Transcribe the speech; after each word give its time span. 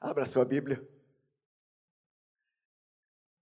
Abra 0.00 0.24
sua 0.24 0.44
Bíblia. 0.44 0.80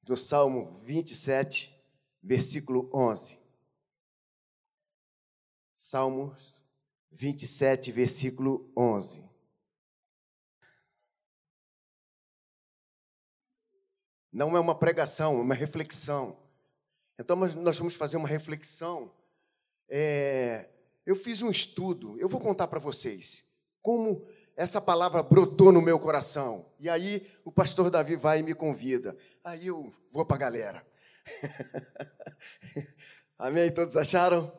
Do 0.03 0.17
Salmo 0.17 0.75
27, 0.79 1.79
versículo 2.22 2.88
11. 2.94 3.38
Salmos 5.74 6.62
27, 7.12 7.92
versículo 7.92 8.72
11. 8.74 9.29
Não 14.33 14.57
é 14.57 14.61
uma 14.61 14.79
pregação, 14.79 15.38
é 15.38 15.43
uma 15.43 15.54
reflexão. 15.54 16.38
Então, 17.19 17.37
nós 17.37 17.77
vamos 17.77 17.95
fazer 17.95 18.16
uma 18.16 18.29
reflexão. 18.29 19.15
É, 19.91 20.70
eu 21.05 21.15
fiz 21.15 21.43
um 21.43 21.51
estudo, 21.51 22.19
eu 22.19 22.30
vou 22.30 22.41
contar 22.41 22.66
para 22.69 22.80
vocês 22.80 23.47
como 23.83 24.27
essa 24.57 24.80
palavra 24.80 25.23
brotou 25.23 25.70
no 25.70 25.83
meu 25.83 25.98
coração. 25.98 26.66
E 26.80 26.88
aí 26.88 27.27
o 27.45 27.52
pastor 27.52 27.91
Davi 27.91 28.16
vai 28.16 28.41
e 28.41 28.42
me 28.42 28.55
convida. 28.55 29.16
Aí 29.45 29.66
eu 29.66 29.92
vou 30.10 30.24
para 30.24 30.37
a 30.37 30.41
galera. 30.41 30.87
Amém? 33.38 33.70
Todos 33.70 33.97
acharam? 33.97 34.50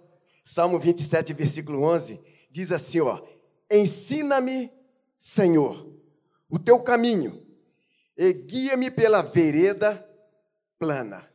Salmo 0.43 0.79
27, 0.79 1.33
versículo 1.33 1.83
11, 1.83 2.21
diz 2.49 2.71
assim, 2.71 3.01
ó: 3.01 3.21
Ensina-me, 3.69 4.71
Senhor, 5.17 5.93
o 6.49 6.57
teu 6.57 6.79
caminho, 6.79 7.45
e 8.15 8.31
guia-me 8.31 8.89
pela 8.89 9.21
vereda 9.21 10.07
plana. 10.79 11.27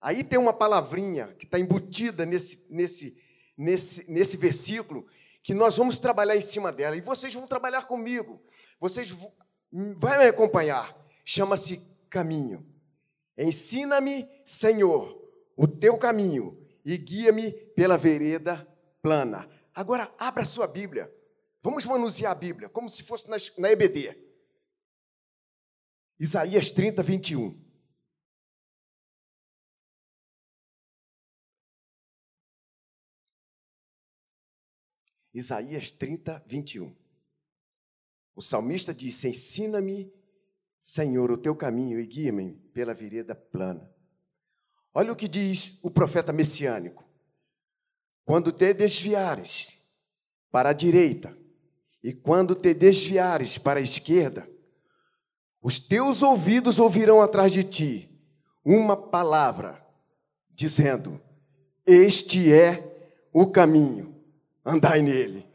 Aí 0.00 0.24
tem 0.24 0.38
uma 0.38 0.52
palavrinha 0.52 1.28
que 1.38 1.44
está 1.44 1.58
embutida 1.58 2.26
nesse, 2.26 2.66
nesse, 2.68 3.16
nesse, 3.56 4.10
nesse 4.10 4.36
versículo, 4.36 5.06
que 5.42 5.54
nós 5.54 5.76
vamos 5.76 5.98
trabalhar 5.98 6.36
em 6.36 6.40
cima 6.40 6.70
dela. 6.70 6.96
E 6.96 7.00
vocês 7.00 7.34
vão 7.34 7.46
trabalhar 7.46 7.86
comigo. 7.86 8.40
Vocês 8.80 9.10
vão 9.10 9.32
me 9.70 10.26
acompanhar. 10.28 10.96
Chama-se 11.24 11.78
caminho. 12.08 12.66
Ensina-me, 13.36 14.28
Senhor, 14.44 15.20
o 15.56 15.66
teu 15.66 15.96
caminho 15.98 16.58
e 16.84 16.96
guia-me 16.96 17.52
pela 17.74 17.96
vereda 17.96 18.66
plana. 19.00 19.48
Agora, 19.74 20.12
abra 20.18 20.44
sua 20.44 20.66
Bíblia. 20.66 21.12
Vamos 21.60 21.86
manusear 21.86 22.32
a 22.32 22.34
Bíblia, 22.34 22.68
como 22.68 22.90
se 22.90 23.02
fosse 23.02 23.28
na 23.58 23.70
EBD. 23.70 24.16
Isaías 26.18 26.70
30, 26.70 27.02
21. 27.02 27.61
Isaías 35.34 35.90
30, 35.90 36.42
21. 36.46 36.94
O 38.34 38.42
salmista 38.42 38.92
disse: 38.92 39.28
Ensina-me, 39.28 40.12
Senhor, 40.78 41.30
o 41.30 41.38
teu 41.38 41.56
caminho 41.56 41.98
e 41.98 42.06
guia-me 42.06 42.54
pela 42.74 42.92
vereda 42.92 43.34
plana. 43.34 43.90
Olha 44.92 45.12
o 45.12 45.16
que 45.16 45.28
diz 45.28 45.82
o 45.82 45.90
profeta 45.90 46.32
messiânico: 46.32 47.08
Quando 48.24 48.52
te 48.52 48.74
desviares 48.74 49.78
para 50.50 50.70
a 50.70 50.74
direita 50.74 51.36
e 52.02 52.12
quando 52.12 52.54
te 52.54 52.74
desviares 52.74 53.56
para 53.56 53.80
a 53.80 53.82
esquerda, 53.82 54.46
os 55.62 55.78
teus 55.78 56.22
ouvidos 56.22 56.78
ouvirão 56.78 57.22
atrás 57.22 57.52
de 57.52 57.64
ti 57.64 58.22
uma 58.62 58.96
palavra 58.96 59.82
dizendo: 60.50 61.18
Este 61.86 62.52
é 62.52 63.28
o 63.32 63.46
caminho 63.50 64.11
andai 64.64 65.02
nele. 65.02 65.46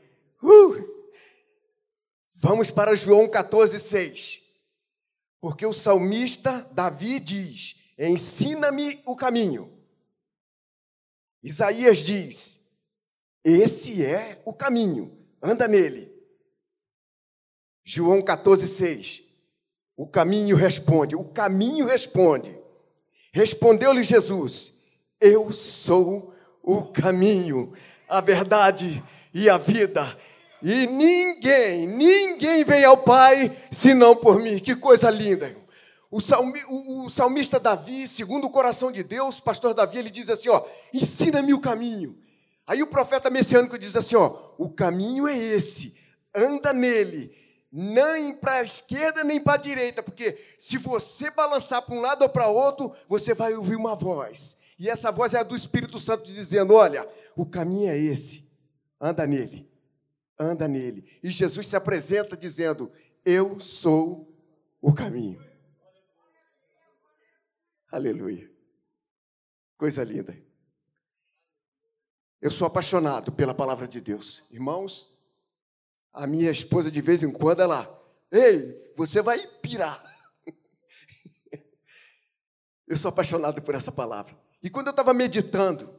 Uh! 0.42 0.98
Vamos 2.36 2.70
para 2.70 2.96
João 2.96 3.28
14, 3.28 3.80
6. 3.80 4.42
Porque 5.40 5.66
o 5.66 5.74
salmista 5.74 6.68
Davi 6.72 7.20
diz: 7.20 7.76
Ensina-me 7.98 9.02
o 9.06 9.16
caminho. 9.16 9.72
Isaías 11.42 12.00
diz: 12.00 12.66
Esse 13.44 14.06
é 14.06 14.42
o 14.46 14.54
caminho, 14.54 15.18
anda 15.42 15.68
nele. 15.68 16.12
João 17.84 18.22
14, 18.22 18.68
6. 18.68 19.24
O 19.96 20.06
caminho 20.06 20.56
responde, 20.56 21.16
o 21.16 21.24
caminho 21.24 21.88
responde. 21.88 22.56
Respondeu-lhe 23.32 24.04
Jesus: 24.04 24.84
Eu 25.20 25.52
sou 25.52 26.36
o 26.62 26.92
caminho, 26.92 27.74
a 28.08 28.22
verdade 28.22 29.04
e 29.34 29.50
a 29.50 29.58
vida. 29.58 30.18
E 30.62 30.88
ninguém, 30.88 31.88
ninguém 31.88 32.64
vem 32.64 32.84
ao 32.84 32.98
Pai 32.98 33.56
senão 33.72 34.16
por 34.16 34.40
mim. 34.40 34.60
Que 34.60 34.76
coisa 34.76 35.10
linda. 35.10 35.56
O, 36.10 36.22
salmi, 36.22 36.62
o, 36.68 37.06
o 37.06 37.10
salmista 37.10 37.60
Davi, 37.60 38.08
segundo 38.08 38.48
o 38.48 38.50
coração 38.50 38.92
de 38.92 39.04
Deus, 39.04 39.40
pastor 39.40 39.74
Davi, 39.74 39.98
ele 39.98 40.10
diz 40.10 40.30
assim: 40.30 40.50
ó, 40.50 40.64
ensina-me 40.94 41.54
o 41.54 41.60
caminho. 41.60 42.18
Aí 42.66 42.82
o 42.82 42.88
profeta 42.88 43.30
messiânico 43.30 43.78
diz 43.78 43.96
assim: 43.96 44.16
ó, 44.16 44.36
o 44.58 44.70
caminho 44.70 45.28
é 45.28 45.38
esse, 45.38 45.96
anda 46.34 46.74
nele, 46.74 47.36
nem 47.72 48.34
para 48.34 48.54
a 48.54 48.64
esquerda 48.64 49.24
nem 49.24 49.40
para 49.40 49.54
a 49.54 49.58
direita, 49.58 50.02
porque 50.02 50.38
se 50.58 50.78
você 50.78 51.30
balançar 51.30 51.82
para 51.82 51.96
um 51.96 52.02
lado 52.02 52.22
ou 52.22 52.30
para 52.30 52.48
outro, 52.48 52.92
você 53.08 53.34
vai 53.34 53.54
ouvir 53.54 53.76
uma 53.76 53.96
voz. 53.96 54.58
E 54.80 54.90
essa 54.90 55.12
voz 55.12 55.34
é 55.34 55.40
a 55.40 55.44
do 55.44 55.56
Espírito 55.56 56.00
Santo 56.00 56.26
dizendo: 56.26 56.74
olha, 56.74 57.08
o 57.36 57.46
caminho 57.46 57.90
é 57.90 57.98
esse. 57.98 58.52
Anda 59.00 59.26
nele. 59.26 59.70
Anda 60.40 60.68
nele. 60.68 61.20
E 61.24 61.32
Jesus 61.32 61.68
se 61.68 61.76
apresenta 61.76 62.38
dizendo: 62.38 62.92
Eu 63.26 63.60
sou 63.60 64.32
o 64.82 64.94
caminho. 64.94 65.44
Aleluia. 67.92 68.52
Coisa 69.78 70.04
linda. 70.04 70.38
Eu 72.40 72.52
sou 72.52 72.68
apaixonado 72.68 73.32
pela 73.32 73.54
palavra 73.54 73.88
de 73.88 74.00
Deus. 74.00 74.44
Irmãos, 74.52 75.12
a 76.14 76.28
minha 76.28 76.52
esposa 76.52 76.92
de 76.92 77.02
vez 77.02 77.24
em 77.24 77.32
quando 77.32 77.62
ela, 77.62 77.88
ei, 78.32 78.76
você 78.96 79.22
vai 79.22 79.46
pirar. 79.62 80.04
Eu 82.88 82.96
sou 82.96 83.10
apaixonado 83.10 83.62
por 83.62 83.74
essa 83.74 83.92
palavra. 83.92 84.38
E 84.62 84.70
quando 84.70 84.88
eu 84.88 84.92
estava 84.92 85.14
meditando 85.14 85.94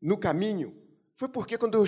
no 0.00 0.16
caminho, 0.16 0.76
foi 1.14 1.28
porque 1.28 1.58
quando 1.58 1.74
eu 1.74 1.84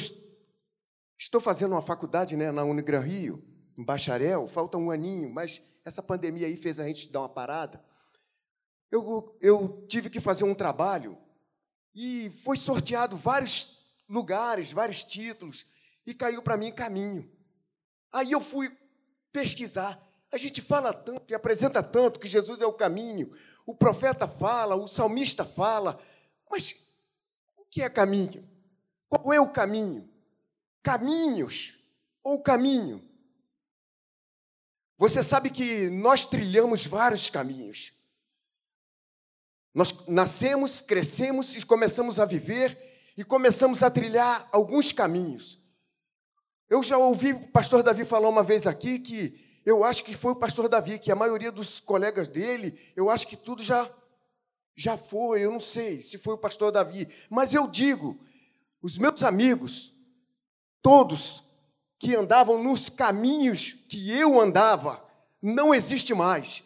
estou 1.19 1.41
fazendo 1.41 1.73
uma 1.73 1.83
faculdade 1.83 2.37
né, 2.37 2.51
na 2.51 2.65
Unigran 2.65 3.01
Rio, 3.01 3.43
um 3.77 3.85
bacharel, 3.85 4.47
falta 4.47 4.77
um 4.77 4.91
aninho, 4.91 5.33
mas 5.33 5.63
essa 5.85 6.03
pandemia 6.03 6.47
aí 6.47 6.57
fez 6.57 6.79
a 6.79 6.87
gente 6.87 7.11
dar 7.11 7.21
uma 7.21 7.29
parada. 7.29 7.83
Eu, 8.91 9.39
eu 9.41 9.87
tive 9.89 10.11
que 10.11 10.21
fazer 10.21 10.45
um 10.45 10.55
trabalho 10.55 11.17
e 11.95 12.31
foi 12.45 12.57
sorteado 12.57 13.17
vários 13.17 13.81
lugares, 14.09 14.73
vários 14.73 15.03
títulos, 15.05 15.67
e 16.07 16.13
caiu 16.13 16.43
para 16.43 16.57
mim 16.57 16.73
caminho. 16.73 17.31
Aí 18.13 18.33
eu 18.33 18.41
fui 18.41 18.71
pesquisar. 19.33 19.99
A 20.33 20.39
gente 20.39 20.63
fala 20.63 20.95
tanto 20.95 21.31
e 21.31 21.35
apresenta 21.35 21.83
tanto 21.83 22.19
que 22.19 22.27
Jesus 22.27 22.63
é 22.63 22.67
o 22.67 22.73
caminho, 22.73 23.33
o 23.67 23.75
profeta 23.75 24.27
fala, 24.27 24.75
o 24.75 24.89
salmista 24.89 25.45
fala, 25.45 26.01
mas 26.51 26.75
que 27.73 27.83
é 27.83 27.89
caminho? 27.89 28.47
Qual 29.09 29.33
é 29.33 29.41
o 29.41 29.51
caminho? 29.51 30.07
Caminhos 30.83 31.79
ou 32.23 32.43
caminho? 32.43 33.03
Você 34.99 35.23
sabe 35.23 35.49
que 35.49 35.89
nós 35.89 36.27
trilhamos 36.27 36.87
vários 36.87 37.31
caminhos. 37.31 37.95
Nós 39.75 40.07
nascemos, 40.07 40.83
crescemos 40.83 41.57
e 41.57 41.65
começamos 41.65 42.21
a 42.21 42.27
viver 42.27 42.79
e 43.17 43.25
começamos 43.25 43.83
a 43.83 43.91
trilhar 43.91 44.47
alguns 44.53 44.93
caminhos. 44.93 45.59
Eu 46.69 46.83
já 46.83 46.99
ouvi 46.99 47.33
o 47.33 47.49
pastor 47.49 47.83
Davi 47.83 48.05
falar 48.05 48.29
uma 48.29 48.43
vez 48.43 48.67
aqui 48.67 48.99
que 48.99 49.42
eu 49.65 49.85
acho 49.85 50.05
que 50.05 50.15
foi 50.15 50.33
o 50.33 50.37
pastor 50.37 50.69
Davi, 50.69 50.99
que 50.99 51.13
a 51.13 51.17
maioria 51.17 51.53
dos 51.53 51.81
colegas 51.81 52.29
dele, 52.29 52.79
eu 52.97 53.09
acho 53.09 53.27
que 53.27 53.37
tudo 53.37 53.63
já 53.63 53.89
já 54.75 54.97
foi, 54.97 55.45
eu 55.45 55.51
não 55.51 55.61
sei 55.61 56.01
se 56.01 56.17
foi 56.17 56.35
o 56.35 56.39
pastor 56.39 56.73
Davi, 56.73 57.07
mas 57.29 57.53
eu 57.53 57.67
digo, 57.69 58.19
os 58.83 58.97
meus 58.97 59.23
amigos, 59.23 59.93
todos 60.81 61.45
que 61.99 62.17
andavam 62.17 62.63
nos 62.63 62.89
caminhos 62.89 63.75
que 63.89 64.11
eu 64.11 64.41
andava, 64.41 65.03
não 65.41 65.75
existe 65.75 66.15
mais. 66.15 66.65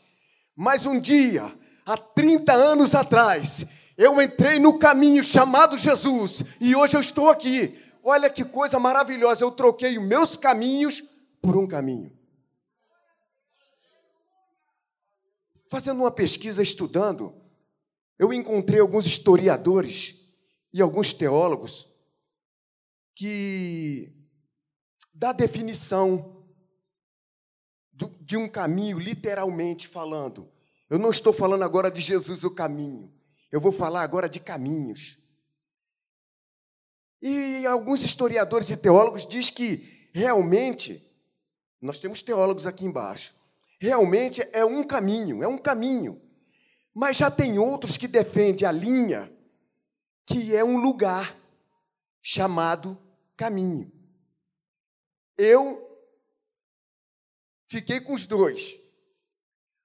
Mas 0.54 0.86
um 0.86 0.98
dia, 0.98 1.52
há 1.84 1.96
30 1.96 2.52
anos 2.52 2.94
atrás, 2.94 3.66
eu 3.98 4.20
entrei 4.22 4.58
no 4.58 4.78
caminho 4.78 5.22
chamado 5.22 5.76
Jesus 5.76 6.42
e 6.60 6.74
hoje 6.74 6.96
eu 6.96 7.00
estou 7.00 7.28
aqui. 7.28 7.78
Olha 8.02 8.30
que 8.30 8.44
coisa 8.44 8.78
maravilhosa, 8.78 9.44
eu 9.44 9.50
troquei 9.50 9.98
os 9.98 10.04
meus 10.04 10.36
caminhos 10.36 11.02
por 11.42 11.56
um 11.56 11.66
caminho. 11.66 12.10
Fazendo 15.68 16.00
uma 16.00 16.10
pesquisa, 16.10 16.62
estudando, 16.62 17.34
eu 18.18 18.32
encontrei 18.32 18.80
alguns 18.80 19.06
historiadores 19.06 20.16
e 20.72 20.80
alguns 20.80 21.12
teólogos 21.12 21.86
que 23.14 24.12
dá 25.12 25.32
definição 25.32 26.44
de 28.20 28.36
um 28.36 28.48
caminho, 28.48 28.98
literalmente 28.98 29.88
falando. 29.88 30.50
Eu 30.88 30.98
não 30.98 31.10
estou 31.10 31.32
falando 31.32 31.62
agora 31.62 31.90
de 31.90 32.00
Jesus 32.00 32.44
o 32.44 32.50
caminho. 32.50 33.12
Eu 33.50 33.60
vou 33.60 33.72
falar 33.72 34.02
agora 34.02 34.28
de 34.28 34.38
caminhos. 34.38 35.18
E 37.20 37.66
alguns 37.66 38.02
historiadores 38.02 38.70
e 38.70 38.76
teólogos 38.76 39.26
dizem 39.26 39.54
que 39.54 40.10
realmente, 40.12 41.02
nós 41.80 41.98
temos 41.98 42.22
teólogos 42.22 42.66
aqui 42.66 42.84
embaixo, 42.84 43.34
realmente 43.78 44.46
é 44.52 44.64
um 44.64 44.82
caminho, 44.82 45.42
é 45.42 45.48
um 45.48 45.58
caminho. 45.58 46.20
Mas 46.94 47.16
já 47.16 47.30
tem 47.30 47.58
outros 47.58 47.96
que 47.96 48.08
defendem 48.08 48.66
a 48.66 48.72
linha 48.72 49.32
que 50.24 50.56
é 50.56 50.64
um 50.64 50.78
lugar 50.78 51.36
chamado 52.22 52.98
caminho. 53.36 53.92
Eu 55.38 55.86
fiquei 57.66 58.00
com 58.00 58.14
os 58.14 58.26
dois, 58.26 58.74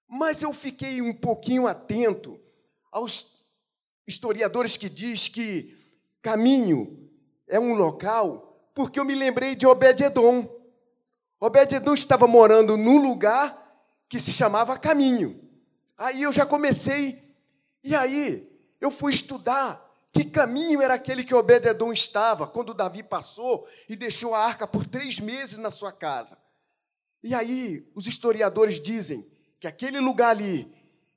mas 0.08 0.42
eu 0.42 0.54
fiquei 0.54 1.02
um 1.02 1.14
pouquinho 1.14 1.68
atento 1.68 2.40
aos 2.92 3.42
historiadores 4.08 4.78
que 4.78 4.90
diz 4.90 5.28
que 5.28 5.78
caminho 6.22 7.10
é 7.48 7.60
um 7.60 7.74
local, 7.74 8.70
porque 8.74 9.00
eu 9.00 9.06
me 9.06 9.14
lembrei 9.14 9.56
de 9.56 9.68
Obed-edom. 9.68 10.50
Obed-edom 11.40 11.94
estava 11.94 12.26
morando 12.26 12.78
num 12.78 13.02
lugar 13.02 13.61
que 14.12 14.20
se 14.20 14.34
chamava 14.34 14.78
Caminho. 14.78 15.42
Aí 15.98 16.24
eu 16.24 16.34
já 16.34 16.46
comecei, 16.46 17.18
e 17.82 17.96
aí 17.96 18.46
eu 18.82 18.92
fui 18.92 19.14
estudar 19.14 19.90
que 20.12 20.26
caminho 20.26 20.82
era 20.82 20.96
aquele 20.96 21.24
que 21.24 21.34
Obed-edom 21.34 21.94
estava 21.94 22.46
quando 22.46 22.74
Davi 22.74 23.02
passou 23.04 23.66
e 23.88 23.96
deixou 23.96 24.36
a 24.36 24.44
arca 24.44 24.68
por 24.68 24.86
três 24.86 25.18
meses 25.18 25.58
na 25.58 25.72
sua 25.72 25.94
casa. 25.94 26.38
E 27.24 27.34
aí 27.34 27.90
os 27.96 28.06
historiadores 28.06 28.82
dizem 28.82 29.26
que 29.58 29.66
aquele 29.66 30.02
lugar 30.02 30.32
ali 30.32 30.70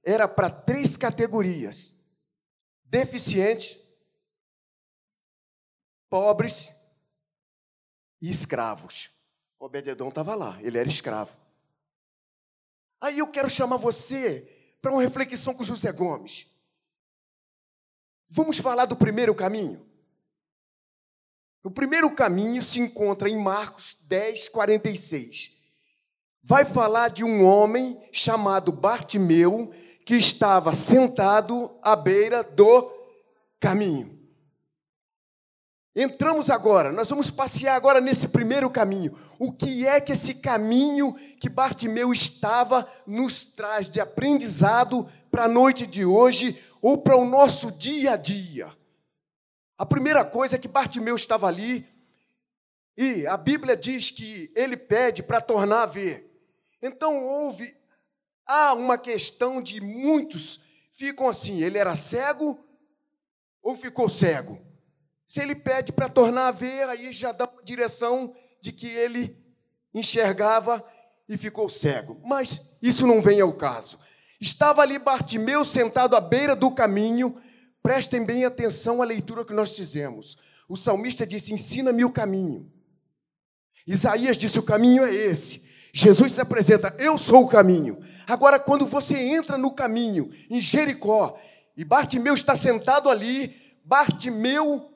era 0.04 0.28
para 0.28 0.48
três 0.48 0.96
categorias: 0.96 1.96
deficientes, 2.84 3.76
pobres 6.08 6.72
e 8.22 8.30
escravos. 8.30 9.10
Obededon 9.58 10.10
estava 10.10 10.36
lá, 10.36 10.56
ele 10.62 10.78
era 10.78 10.88
escravo. 10.88 11.43
Aí 13.00 13.18
eu 13.18 13.26
quero 13.26 13.48
chamar 13.50 13.76
você 13.76 14.50
para 14.80 14.92
uma 14.92 15.02
reflexão 15.02 15.54
com 15.54 15.62
José 15.62 15.92
Gomes. 15.92 16.46
Vamos 18.28 18.58
falar 18.58 18.86
do 18.86 18.96
primeiro 18.96 19.34
caminho? 19.34 19.84
O 21.62 21.70
primeiro 21.70 22.10
caminho 22.14 22.62
se 22.62 22.78
encontra 22.78 23.28
em 23.28 23.36
Marcos 23.40 23.96
10, 24.02 24.48
46. 24.50 25.52
Vai 26.42 26.64
falar 26.64 27.08
de 27.08 27.24
um 27.24 27.42
homem 27.44 27.98
chamado 28.12 28.70
Bartimeu 28.70 29.72
que 30.04 30.14
estava 30.14 30.74
sentado 30.74 31.74
à 31.80 31.96
beira 31.96 32.42
do 32.42 32.92
caminho. 33.58 34.23
Entramos 35.96 36.50
agora, 36.50 36.90
nós 36.90 37.08
vamos 37.08 37.30
passear 37.30 37.76
agora 37.76 38.00
nesse 38.00 38.26
primeiro 38.26 38.68
caminho. 38.68 39.16
O 39.38 39.52
que 39.52 39.86
é 39.86 40.00
que 40.00 40.10
esse 40.10 40.36
caminho 40.36 41.14
que 41.38 41.48
Bartimeu 41.48 42.12
estava 42.12 42.84
nos 43.06 43.44
traz 43.44 43.88
de 43.88 44.00
aprendizado 44.00 45.06
para 45.30 45.44
a 45.44 45.48
noite 45.48 45.86
de 45.86 46.04
hoje 46.04 46.60
ou 46.82 46.98
para 46.98 47.16
o 47.16 47.24
nosso 47.24 47.70
dia 47.70 48.14
a 48.14 48.16
dia? 48.16 48.72
A 49.78 49.86
primeira 49.86 50.24
coisa 50.24 50.56
é 50.56 50.58
que 50.58 50.66
Bartimeu 50.66 51.14
estava 51.14 51.46
ali 51.46 51.86
e 52.96 53.24
a 53.28 53.36
Bíblia 53.36 53.76
diz 53.76 54.10
que 54.10 54.52
ele 54.56 54.76
pede 54.76 55.22
para 55.22 55.40
tornar 55.40 55.82
a 55.82 55.86
ver. 55.86 56.28
Então 56.82 57.24
houve 57.24 57.72
há 58.44 58.72
uma 58.74 58.98
questão 58.98 59.62
de 59.62 59.80
muitos 59.80 60.64
ficam 60.90 61.28
assim, 61.28 61.62
ele 61.62 61.78
era 61.78 61.94
cego 61.94 62.58
ou 63.62 63.76
ficou 63.76 64.08
cego? 64.08 64.73
Se 65.26 65.40
ele 65.40 65.54
pede 65.54 65.92
para 65.92 66.08
tornar 66.08 66.48
a 66.48 66.52
ver, 66.52 66.88
aí 66.88 67.12
já 67.12 67.32
dá 67.32 67.48
uma 67.48 67.62
direção 67.62 68.34
de 68.60 68.72
que 68.72 68.86
ele 68.86 69.36
enxergava 69.92 70.84
e 71.28 71.36
ficou 71.36 71.68
cego. 71.68 72.20
Mas 72.24 72.76
isso 72.82 73.06
não 73.06 73.22
vem 73.22 73.40
ao 73.40 73.52
caso. 73.52 73.98
Estava 74.40 74.82
ali 74.82 74.98
Bartimeu 74.98 75.64
sentado 75.64 76.16
à 76.16 76.20
beira 76.20 76.54
do 76.54 76.70
caminho. 76.70 77.40
Prestem 77.82 78.24
bem 78.24 78.44
atenção 78.44 79.00
à 79.00 79.04
leitura 79.04 79.44
que 79.44 79.52
nós 79.52 79.74
fizemos. 79.74 80.36
O 80.68 80.76
salmista 80.76 81.26
disse: 81.26 81.52
Ensina-me 81.52 82.04
o 82.04 82.10
caminho. 82.10 82.70
Isaías 83.86 84.36
disse: 84.36 84.58
O 84.58 84.62
caminho 84.62 85.04
é 85.04 85.14
esse. 85.14 85.64
Jesus 85.92 86.32
se 86.32 86.40
apresenta: 86.40 86.94
Eu 86.98 87.16
sou 87.16 87.44
o 87.44 87.48
caminho. 87.48 87.98
Agora, 88.26 88.58
quando 88.58 88.86
você 88.86 89.16
entra 89.18 89.56
no 89.56 89.70
caminho, 89.70 90.30
em 90.50 90.60
Jericó, 90.60 91.38
e 91.76 91.84
Bartimeu 91.84 92.34
está 92.34 92.56
sentado 92.56 93.08
ali, 93.08 93.54
Bartimeu 93.84 94.93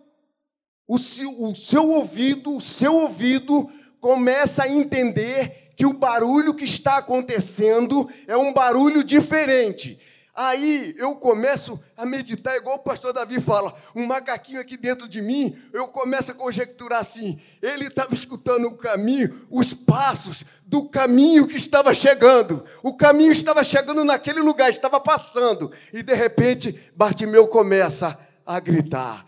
o 0.88 0.96
seu, 0.96 1.43
o 1.43 1.55
seu 1.55 1.90
ouvido, 1.90 2.56
o 2.56 2.61
seu 2.61 2.94
ouvido 2.94 3.70
começa 4.00 4.62
a 4.62 4.69
entender 4.69 5.73
que 5.76 5.85
o 5.85 5.93
barulho 5.93 6.55
que 6.55 6.64
está 6.64 6.96
acontecendo 6.96 8.08
é 8.26 8.37
um 8.37 8.52
barulho 8.52 9.05
diferente. 9.05 10.00
Aí 10.35 10.94
eu 10.96 11.17
começo 11.17 11.82
a 11.96 12.06
meditar, 12.06 12.56
igual 12.56 12.76
o 12.76 12.82
pastor 12.82 13.12
Davi 13.12 13.40
fala, 13.40 13.75
um 13.94 14.06
macaquinho 14.06 14.61
aqui 14.61 14.76
dentro 14.76 15.08
de 15.08 15.20
mim, 15.20 15.56
eu 15.73 15.88
começo 15.88 16.31
a 16.31 16.35
conjecturar 16.35 17.00
assim: 17.00 17.40
ele 17.61 17.88
estava 17.88 18.14
escutando 18.14 18.69
o 18.69 18.76
caminho, 18.76 19.46
os 19.50 19.75
passos 19.75 20.44
do 20.64 20.88
caminho 20.88 21.49
que 21.49 21.56
estava 21.56 21.93
chegando. 21.93 22.64
O 22.85 22.96
caminho 22.96 23.32
estava 23.32 23.64
chegando 23.64 24.05
naquele 24.05 24.40
lugar, 24.40 24.70
estava 24.70 25.00
passando, 25.00 25.73
e 25.93 26.05
de 26.05 26.14
repente 26.14 26.93
Bartimeu 26.94 27.49
começa 27.49 28.17
a 28.46 28.61
gritar: 28.61 29.26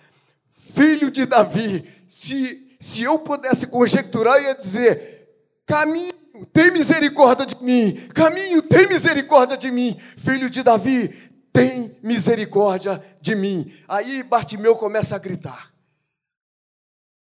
filho 0.71 1.11
de 1.11 1.27
Davi, 1.27 1.85
se, 2.09 2.77
se 2.81 3.03
eu 3.03 3.19
pudesse 3.19 3.67
conjecturar, 3.67 4.39
eu 4.39 4.45
ia 4.45 4.55
dizer: 4.55 5.29
caminho, 5.67 6.15
tem 6.53 6.71
misericórdia 6.71 7.45
de 7.45 7.63
mim, 7.63 8.09
caminho, 8.15 8.63
tem 8.63 8.89
misericórdia 8.89 9.57
de 9.57 9.71
mim, 9.71 9.99
filho 10.17 10.49
de 10.49 10.63
Davi, 10.63 11.09
tem 11.53 11.97
misericórdia 12.03 13.03
de 13.21 13.35
mim. 13.35 13.73
Aí 13.89 14.23
Bartimeu 14.23 14.77
começa 14.77 15.17
a 15.17 15.19
gritar. 15.19 15.73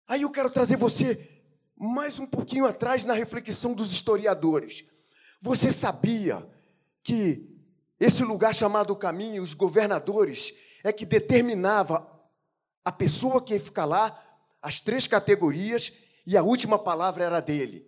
Aí 0.07 0.23
eu 0.23 0.31
quero 0.31 0.51
trazer 0.51 0.77
você 0.77 1.29
mais 1.77 2.19
um 2.19 2.27
pouquinho 2.27 2.67
atrás 2.67 3.05
na 3.05 3.15
reflexão 3.15 3.73
dos 3.73 3.93
historiadores. 3.93 4.85
Você 5.41 5.71
sabia 5.71 6.45
que 7.03 7.49
esse 8.01 8.25
lugar 8.25 8.55
chamado 8.55 8.95
caminho, 8.97 9.43
os 9.43 9.55
governadores, 9.55 10.53
é 10.83 10.93
que 10.93 11.05
determinava 11.05 12.18
a 12.89 12.93
pessoa 12.93 13.43
que 13.43 13.53
ia 13.53 13.61
ficar 13.61 13.85
lá, 13.85 14.19
as 14.63 14.81
três 14.81 15.07
categorias, 15.07 15.93
e 16.27 16.39
a 16.39 16.43
última 16.43 16.79
palavra 16.79 17.23
era 17.23 17.39
dele. 17.39 17.87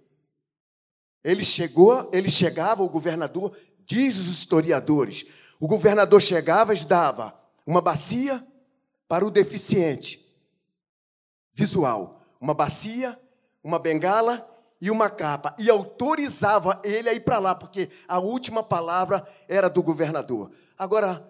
Ele 1.24 1.42
chegou, 1.42 2.10
ele 2.12 2.28
chegava, 2.28 2.82
o 2.82 2.88
governador, 2.88 3.56
diz 3.86 4.18
os 4.18 4.26
historiadores, 4.26 5.24
o 5.58 5.66
governador 5.66 6.20
chegava 6.20 6.74
e 6.74 6.84
dava 6.84 7.34
uma 7.66 7.80
bacia 7.80 8.46
para 9.08 9.26
o 9.26 9.30
deficiente 9.30 10.22
visual, 11.54 12.22
uma 12.38 12.52
bacia, 12.52 13.18
uma 13.64 13.78
bengala 13.78 14.46
e 14.82 14.90
uma 14.90 15.08
capa, 15.08 15.54
e 15.58 15.70
autorizava 15.70 16.78
ele 16.84 17.08
a 17.08 17.14
ir 17.14 17.20
para 17.20 17.38
lá, 17.38 17.54
porque 17.54 17.88
a 18.06 18.18
última 18.18 18.62
palavra 18.62 19.26
era 19.48 19.70
do 19.70 19.82
governador. 19.82 20.50
Agora, 20.76 21.26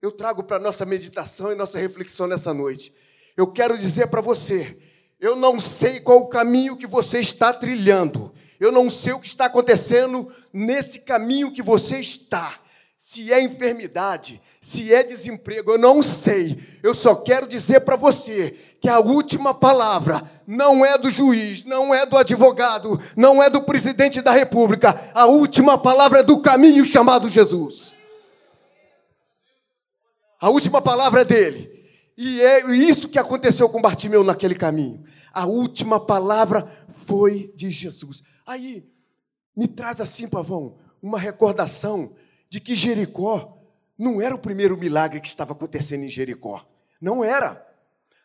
eu 0.00 0.12
trago 0.12 0.44
para 0.44 0.60
nossa 0.60 0.86
meditação 0.86 1.50
e 1.50 1.56
nossa 1.56 1.76
reflexão 1.76 2.28
nessa 2.28 2.54
noite. 2.54 2.94
Eu 3.40 3.46
quero 3.46 3.78
dizer 3.78 4.08
para 4.08 4.20
você, 4.20 4.76
eu 5.18 5.34
não 5.34 5.58
sei 5.58 5.98
qual 5.98 6.18
o 6.18 6.28
caminho 6.28 6.76
que 6.76 6.86
você 6.86 7.20
está 7.20 7.54
trilhando. 7.54 8.30
Eu 8.60 8.70
não 8.70 8.90
sei 8.90 9.14
o 9.14 9.18
que 9.18 9.28
está 9.28 9.46
acontecendo 9.46 10.30
nesse 10.52 11.00
caminho 11.00 11.50
que 11.50 11.62
você 11.62 12.00
está. 12.00 12.60
Se 12.98 13.32
é 13.32 13.42
enfermidade, 13.42 14.42
se 14.60 14.92
é 14.92 15.02
desemprego, 15.02 15.70
eu 15.72 15.78
não 15.78 16.02
sei. 16.02 16.62
Eu 16.82 16.92
só 16.92 17.14
quero 17.14 17.48
dizer 17.48 17.80
para 17.80 17.96
você 17.96 18.54
que 18.78 18.90
a 18.90 19.00
última 19.00 19.54
palavra 19.54 20.22
não 20.46 20.84
é 20.84 20.98
do 20.98 21.08
juiz, 21.08 21.64
não 21.64 21.94
é 21.94 22.04
do 22.04 22.18
advogado, 22.18 23.00
não 23.16 23.42
é 23.42 23.48
do 23.48 23.62
presidente 23.62 24.20
da 24.20 24.32
república. 24.32 25.10
A 25.14 25.24
última 25.24 25.78
palavra 25.78 26.18
é 26.18 26.22
do 26.22 26.42
caminho 26.42 26.84
chamado 26.84 27.26
Jesus. 27.26 27.96
A 30.38 30.50
última 30.50 30.82
palavra 30.82 31.22
é 31.22 31.24
dele. 31.24 31.79
E 32.22 32.42
é 32.42 32.70
isso 32.76 33.08
que 33.08 33.18
aconteceu 33.18 33.66
com 33.70 33.80
Bartimeu 33.80 34.22
naquele 34.22 34.54
caminho. 34.54 35.02
A 35.32 35.46
última 35.46 35.98
palavra 35.98 36.70
foi 37.06 37.50
de 37.56 37.70
Jesus. 37.70 38.22
Aí, 38.46 38.92
me 39.56 39.66
traz 39.66 40.02
assim, 40.02 40.28
Pavão, 40.28 40.76
uma 41.00 41.18
recordação 41.18 42.14
de 42.46 42.60
que 42.60 42.74
Jericó 42.74 43.56
não 43.96 44.20
era 44.20 44.34
o 44.34 44.38
primeiro 44.38 44.76
milagre 44.76 45.18
que 45.18 45.28
estava 45.28 45.54
acontecendo 45.54 46.04
em 46.04 46.10
Jericó. 46.10 46.62
Não 47.00 47.24
era. 47.24 47.66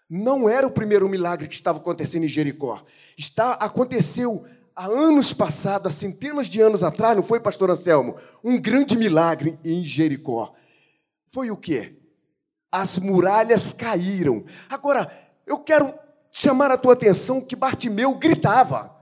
Não 0.09 0.49
era 0.49 0.67
o 0.67 0.71
primeiro 0.71 1.07
milagre 1.07 1.47
que 1.47 1.55
estava 1.55 1.77
acontecendo 1.77 2.25
em 2.25 2.27
Jericó. 2.27 2.83
Está, 3.17 3.53
aconteceu 3.53 4.45
há 4.75 4.87
anos 4.87 5.31
passados, 5.31 5.87
há 5.87 5.95
centenas 5.97 6.47
de 6.47 6.59
anos 6.59 6.83
atrás, 6.83 7.15
não 7.15 7.23
foi, 7.23 7.39
pastor 7.39 7.71
Anselmo? 7.71 8.17
Um 8.43 8.59
grande 8.59 8.97
milagre 8.97 9.57
em 9.63 9.85
Jericó. 9.85 10.53
Foi 11.27 11.49
o 11.49 11.55
quê? 11.55 11.95
As 12.75 12.97
muralhas 12.97 13.71
caíram. 13.71 14.43
Agora, 14.69 15.11
eu 15.45 15.59
quero 15.59 15.93
chamar 16.29 16.71
a 16.71 16.77
tua 16.77 16.93
atenção 16.93 17.39
que 17.39 17.55
Bartimeu 17.55 18.13
gritava 18.15 18.94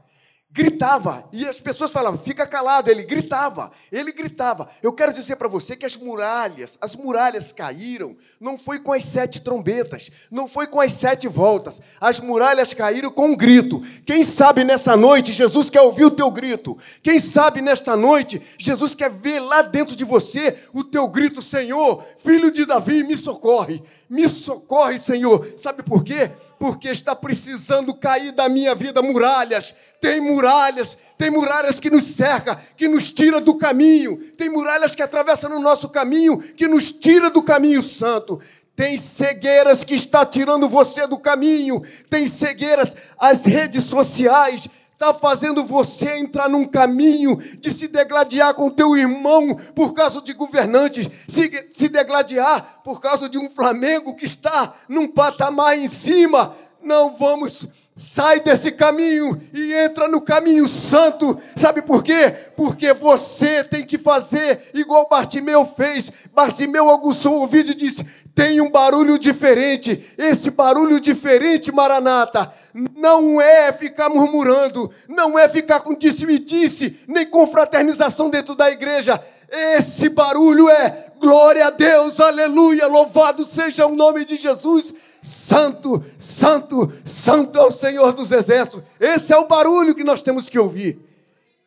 gritava, 0.53 1.27
e 1.33 1.47
as 1.47 1.59
pessoas 1.59 1.89
falavam, 1.89 2.19
fica 2.19 2.45
calado, 2.45 2.87
ele 2.87 3.01
gritava, 3.01 3.71
ele 3.91 4.11
gritava. 4.11 4.69
Eu 4.83 4.93
quero 4.93 5.11
dizer 5.11 5.35
para 5.35 5.47
você 5.47 5.75
que 5.75 5.83
as 5.85 5.97
muralhas, 5.97 6.77
as 6.79 6.95
muralhas 6.95 7.51
caíram, 7.51 8.15
não 8.39 8.55
foi 8.55 8.77
com 8.77 8.93
as 8.93 9.03
sete 9.03 9.41
trombetas, 9.41 10.11
não 10.29 10.47
foi 10.47 10.67
com 10.67 10.79
as 10.79 10.93
sete 10.93 11.27
voltas, 11.27 11.81
as 11.99 12.19
muralhas 12.19 12.71
caíram 12.71 13.09
com 13.09 13.29
um 13.29 13.35
grito. 13.35 13.81
Quem 14.05 14.23
sabe 14.23 14.63
nessa 14.63 14.95
noite 14.95 15.33
Jesus 15.33 15.71
quer 15.71 15.81
ouvir 15.81 16.05
o 16.05 16.11
teu 16.11 16.29
grito, 16.29 16.77
quem 17.01 17.17
sabe 17.17 17.59
nesta 17.59 17.97
noite 17.97 18.39
Jesus 18.55 18.93
quer 18.93 19.09
ver 19.09 19.39
lá 19.39 19.63
dentro 19.63 19.95
de 19.95 20.05
você 20.05 20.55
o 20.71 20.83
teu 20.83 21.07
grito, 21.07 21.41
Senhor, 21.41 22.03
filho 22.19 22.51
de 22.51 22.63
Davi, 22.63 23.03
me 23.03 23.17
socorre, 23.17 23.81
me 24.07 24.29
socorre, 24.29 24.99
Senhor. 24.99 25.55
Sabe 25.57 25.81
por 25.81 26.03
quê? 26.03 26.29
Porque 26.63 26.87
está 26.87 27.13
precisando 27.13 27.93
cair 27.93 28.31
da 28.31 28.47
minha 28.47 28.73
vida 28.73 29.01
muralhas. 29.01 29.75
Tem 29.99 30.21
muralhas, 30.21 30.97
tem 31.17 31.29
muralhas 31.29 31.77
que 31.77 31.89
nos 31.89 32.03
cerca, 32.15 32.55
que 32.77 32.87
nos 32.87 33.11
tira 33.11 33.41
do 33.41 33.55
caminho. 33.55 34.15
Tem 34.37 34.49
muralhas 34.49 34.95
que 34.95 35.01
atravessam 35.01 35.49
no 35.49 35.59
nosso 35.59 35.89
caminho, 35.89 36.37
que 36.37 36.65
nos 36.65 36.93
tira 36.93 37.29
do 37.29 37.43
caminho 37.43 37.83
santo. 37.83 38.39
Tem 38.77 38.97
cegueiras 38.97 39.83
que 39.83 39.93
está 39.93 40.25
tirando 40.25 40.69
você 40.69 41.05
do 41.05 41.19
caminho. 41.19 41.81
Tem 42.09 42.25
cegueiras, 42.25 42.95
as 43.19 43.43
redes 43.43 43.83
sociais 43.83 44.69
está 45.03 45.13
fazendo 45.13 45.65
você 45.65 46.17
entrar 46.17 46.47
num 46.47 46.65
caminho 46.65 47.35
de 47.59 47.73
se 47.73 47.89
degladiar 47.89 48.53
com 48.53 48.69
teu 48.69 48.95
irmão 48.95 49.55
por 49.75 49.93
causa 49.93 50.21
de 50.21 50.31
governantes, 50.31 51.09
se, 51.27 51.67
se 51.71 51.89
degladiar 51.89 52.81
por 52.83 53.01
causa 53.01 53.27
de 53.27 53.37
um 53.37 53.49
Flamengo 53.49 54.15
que 54.15 54.23
está 54.23 54.73
num 54.87 55.07
patamar 55.07 55.77
em 55.77 55.89
cima. 55.89 56.55
Não 56.81 57.15
vamos 57.17 57.67
Sai 57.95 58.39
desse 58.39 58.71
caminho 58.71 59.39
e 59.53 59.71
entra 59.71 60.07
no 60.07 60.19
caminho 60.19 60.67
santo. 60.67 61.39
Sabe 61.55 61.83
por 61.83 62.03
quê? 62.03 62.33
Porque 62.57 62.91
você 62.91 63.63
tem 63.63 63.85
que 63.85 63.99
fazer 63.99 64.71
igual 64.73 65.07
Bartimeu 65.07 65.63
fez. 65.63 66.11
Bartimeu 66.33 66.89
aguçou 66.89 67.33
o 67.33 67.41
ouvido 67.41 67.69
e 67.69 67.75
disse: 67.75 68.03
tem 68.35 68.59
um 68.59 68.69
barulho 68.69 69.19
diferente. 69.19 70.13
Esse 70.17 70.49
barulho 70.49 70.99
diferente, 70.99 71.71
Maranata, 71.71 72.53
não 72.73 73.39
é 73.39 73.71
ficar 73.71 74.09
murmurando, 74.09 74.91
não 75.07 75.37
é 75.37 75.47
ficar 75.47 75.81
com 75.81 75.93
disse-me-disse, 75.93 76.99
nem 77.07 77.25
com 77.25 77.45
fraternização 77.45 78.29
dentro 78.29 78.55
da 78.55 78.71
igreja. 78.71 79.23
Esse 79.49 80.09
barulho 80.09 80.67
é 80.67 81.11
glória 81.19 81.67
a 81.67 81.69
Deus, 81.69 82.19
aleluia, 82.19 82.87
louvado 82.87 83.45
seja 83.45 83.85
o 83.85 83.95
nome 83.95 84.25
de 84.25 84.35
Jesus. 84.35 84.93
Santo, 85.21 86.03
santo, 86.17 86.91
santo 87.05 87.57
é 87.57 87.61
o 87.61 87.71
Senhor 87.71 88.11
dos 88.13 88.31
exércitos. 88.31 88.83
Esse 88.99 89.31
é 89.31 89.37
o 89.37 89.47
barulho 89.47 89.95
que 89.95 90.03
nós 90.03 90.21
temos 90.21 90.49
que 90.49 90.57
ouvir. 90.57 90.99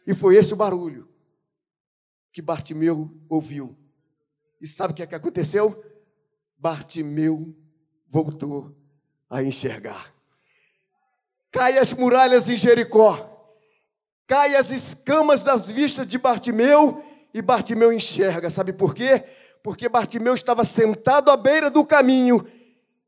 E 0.07 0.15
foi 0.15 0.37
esse 0.37 0.53
o 0.53 0.57
barulho 0.57 1.09
que 2.33 2.43
Bartimeu 2.43 3.11
ouviu. 3.29 3.75
E 4.61 4.67
sabe 4.67 4.93
o 4.93 4.97
que, 4.97 5.03
é 5.03 5.07
que 5.07 5.15
aconteceu? 5.15 5.83
Bartimeu 6.59 7.55
voltou 8.07 8.75
a 9.29 9.43
enxergar. 9.43 10.15
Cai 11.51 11.79
as 11.79 11.93
muralhas 11.93 12.49
em 12.49 12.57
Jericó, 12.57 13.55
cai 14.27 14.57
as 14.57 14.71
escamas 14.71 15.43
das 15.43 15.71
vistas 15.71 16.07
de 16.07 16.19
Bartimeu 16.19 17.05
e 17.33 17.41
Bartimeu 17.41 17.93
enxerga. 17.93 18.51
Sabe 18.51 18.73
por 18.73 18.95
quê? 18.95 19.25
Porque 19.63 19.89
Bartimeu 19.89 20.35
estava 20.35 20.65
sentado 20.65 21.31
à 21.31 21.37
beira 21.37 21.71
do 21.71 21.85
caminho 21.85 22.47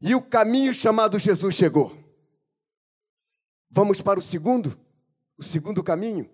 e 0.00 0.14
o 0.14 0.22
caminho 0.22 0.72
chamado 0.72 1.18
Jesus 1.18 1.54
chegou. 1.54 1.96
Vamos 3.70 4.00
para 4.00 4.18
o 4.18 4.22
segundo? 4.22 4.78
O 5.36 5.42
segundo 5.42 5.82
caminho? 5.82 6.28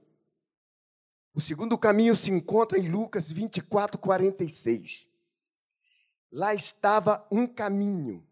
O 1.35 1.41
segundo 1.41 1.77
caminho 1.77 2.15
se 2.15 2.31
encontra 2.31 2.79
em 2.79 2.89
Lucas 2.89 3.31
24, 3.31 3.99
46. 3.99 5.14
Lá 6.35 6.53
estava 6.53 7.25
um 7.31 7.47
caminho. 7.47 8.27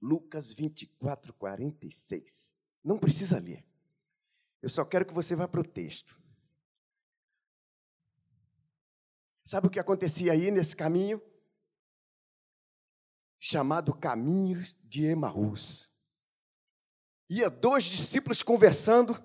Lucas 0.00 0.50
24, 0.50 1.34
46. 1.34 2.54
Não 2.82 2.98
precisa 2.98 3.38
ler. 3.38 3.62
Eu 4.62 4.70
só 4.70 4.82
quero 4.82 5.04
que 5.04 5.12
você 5.12 5.36
vá 5.36 5.46
para 5.46 5.60
o 5.60 5.64
texto. 5.64 6.18
Sabe 9.44 9.66
o 9.66 9.70
que 9.70 9.78
acontecia 9.78 10.32
aí 10.32 10.50
nesse 10.50 10.74
caminho? 10.74 11.20
Chamado 13.38 13.94
Caminhos 13.94 14.74
de 14.84 15.04
Emaús. 15.04 15.90
Ia 17.28 17.50
dois 17.50 17.84
discípulos 17.84 18.42
conversando, 18.42 19.22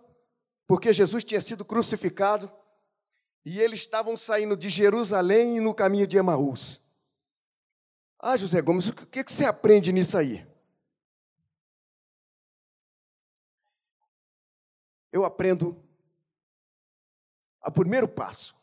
porque 0.68 0.92
Jesus 0.92 1.24
tinha 1.24 1.40
sido 1.40 1.64
crucificado 1.64 2.52
e 3.50 3.62
eles 3.62 3.80
estavam 3.80 4.18
saindo 4.18 4.58
de 4.58 4.70
Jerusalém 4.70 5.62
no 5.62 5.74
caminho 5.74 6.06
de 6.06 6.18
Emaús. 6.18 6.86
Ah, 8.20 8.36
José 8.36 8.62
Gomes, 8.62 8.90
o 8.90 8.94
que 8.94 9.24
você 9.24 9.46
aprende 9.46 9.94
nisso 9.94 10.18
aí? 10.18 10.46
Eu 15.14 15.24
aprendo 15.24 15.82
o 17.66 17.72
primeiro 17.72 18.06
passo. 18.06 18.54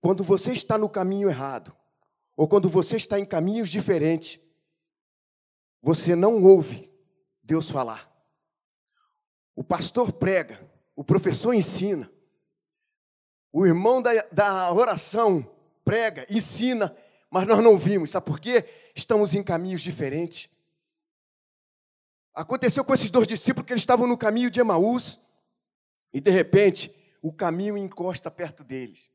Quando 0.00 0.24
você 0.24 0.52
está 0.52 0.76
no 0.76 0.88
caminho 0.88 1.28
errado, 1.28 1.72
ou 2.36 2.48
quando 2.48 2.68
você 2.68 2.96
está 2.96 3.20
em 3.20 3.24
caminhos 3.24 3.70
diferentes, 3.70 4.40
você 5.80 6.16
não 6.16 6.42
ouve 6.42 6.92
Deus 7.40 7.70
falar. 7.70 8.10
O 9.54 9.62
pastor 9.62 10.12
prega, 10.12 10.68
o 10.96 11.04
professor 11.04 11.54
ensina, 11.54 12.10
o 13.52 13.66
irmão 13.66 14.00
da, 14.00 14.10
da 14.30 14.72
oração 14.72 15.48
prega, 15.84 16.26
ensina, 16.30 16.96
mas 17.30 17.46
nós 17.46 17.60
não 17.60 17.76
vimos. 17.76 18.10
Sabe 18.10 18.26
por 18.26 18.38
quê? 18.38 18.64
Estamos 18.94 19.34
em 19.34 19.42
caminhos 19.42 19.82
diferentes. 19.82 20.50
Aconteceu 22.34 22.84
com 22.84 22.94
esses 22.94 23.10
dois 23.10 23.26
discípulos 23.26 23.66
que 23.66 23.72
eles 23.72 23.82
estavam 23.82 24.06
no 24.06 24.16
caminho 24.16 24.50
de 24.50 24.60
Emaús 24.60 25.20
e 26.12 26.20
de 26.20 26.30
repente 26.30 26.94
o 27.20 27.32
caminho 27.32 27.76
encosta 27.76 28.30
perto 28.30 28.62
deles. 28.62 29.10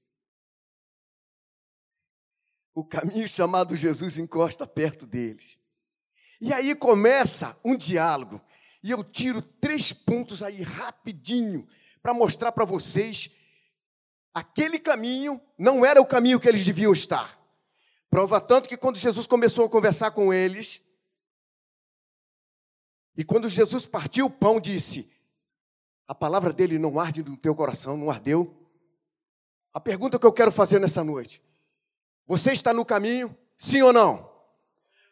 O 2.73 2.83
caminho 2.83 3.27
chamado 3.27 3.75
Jesus 3.75 4.17
encosta 4.17 4.67
perto 4.67 5.07
deles. 5.07 5.59
E 6.41 6.53
aí 6.53 6.75
começa 6.75 7.57
um 7.63 7.75
diálogo. 7.75 8.41
E 8.83 8.91
eu 8.91 9.03
tiro 9.03 9.41
três 9.41 9.93
pontos 9.93 10.43
aí 10.43 10.61
rapidinho 10.61 11.65
para 12.01 12.13
mostrar 12.13 12.51
para 12.51 12.65
vocês 12.65 13.31
aquele 14.35 14.77
caminho 14.77 15.41
não 15.57 15.85
era 15.85 16.01
o 16.01 16.05
caminho 16.05 16.41
que 16.41 16.49
eles 16.49 16.65
deviam 16.65 16.91
estar. 16.91 17.39
Prova 18.09 18.41
tanto 18.41 18.67
que 18.67 18.75
quando 18.75 18.97
Jesus 18.97 19.25
começou 19.25 19.65
a 19.65 19.69
conversar 19.69 20.11
com 20.11 20.33
eles, 20.33 20.81
e 23.15 23.23
quando 23.23 23.47
Jesus 23.47 23.85
partiu 23.85 24.25
o 24.25 24.29
pão, 24.29 24.59
disse: 24.59 25.09
A 26.05 26.13
palavra 26.13 26.51
dele 26.51 26.77
não 26.77 26.99
arde 26.99 27.23
no 27.23 27.37
teu 27.37 27.55
coração, 27.55 27.95
não 27.95 28.11
ardeu? 28.11 28.53
A 29.73 29.79
pergunta 29.79 30.19
que 30.19 30.25
eu 30.25 30.33
quero 30.33 30.51
fazer 30.51 30.79
nessa 30.79 31.01
noite: 31.03 31.41
Você 32.27 32.51
está 32.51 32.73
no 32.73 32.83
caminho, 32.83 33.35
sim 33.57 33.81
ou 33.81 33.93
não? 33.93 34.29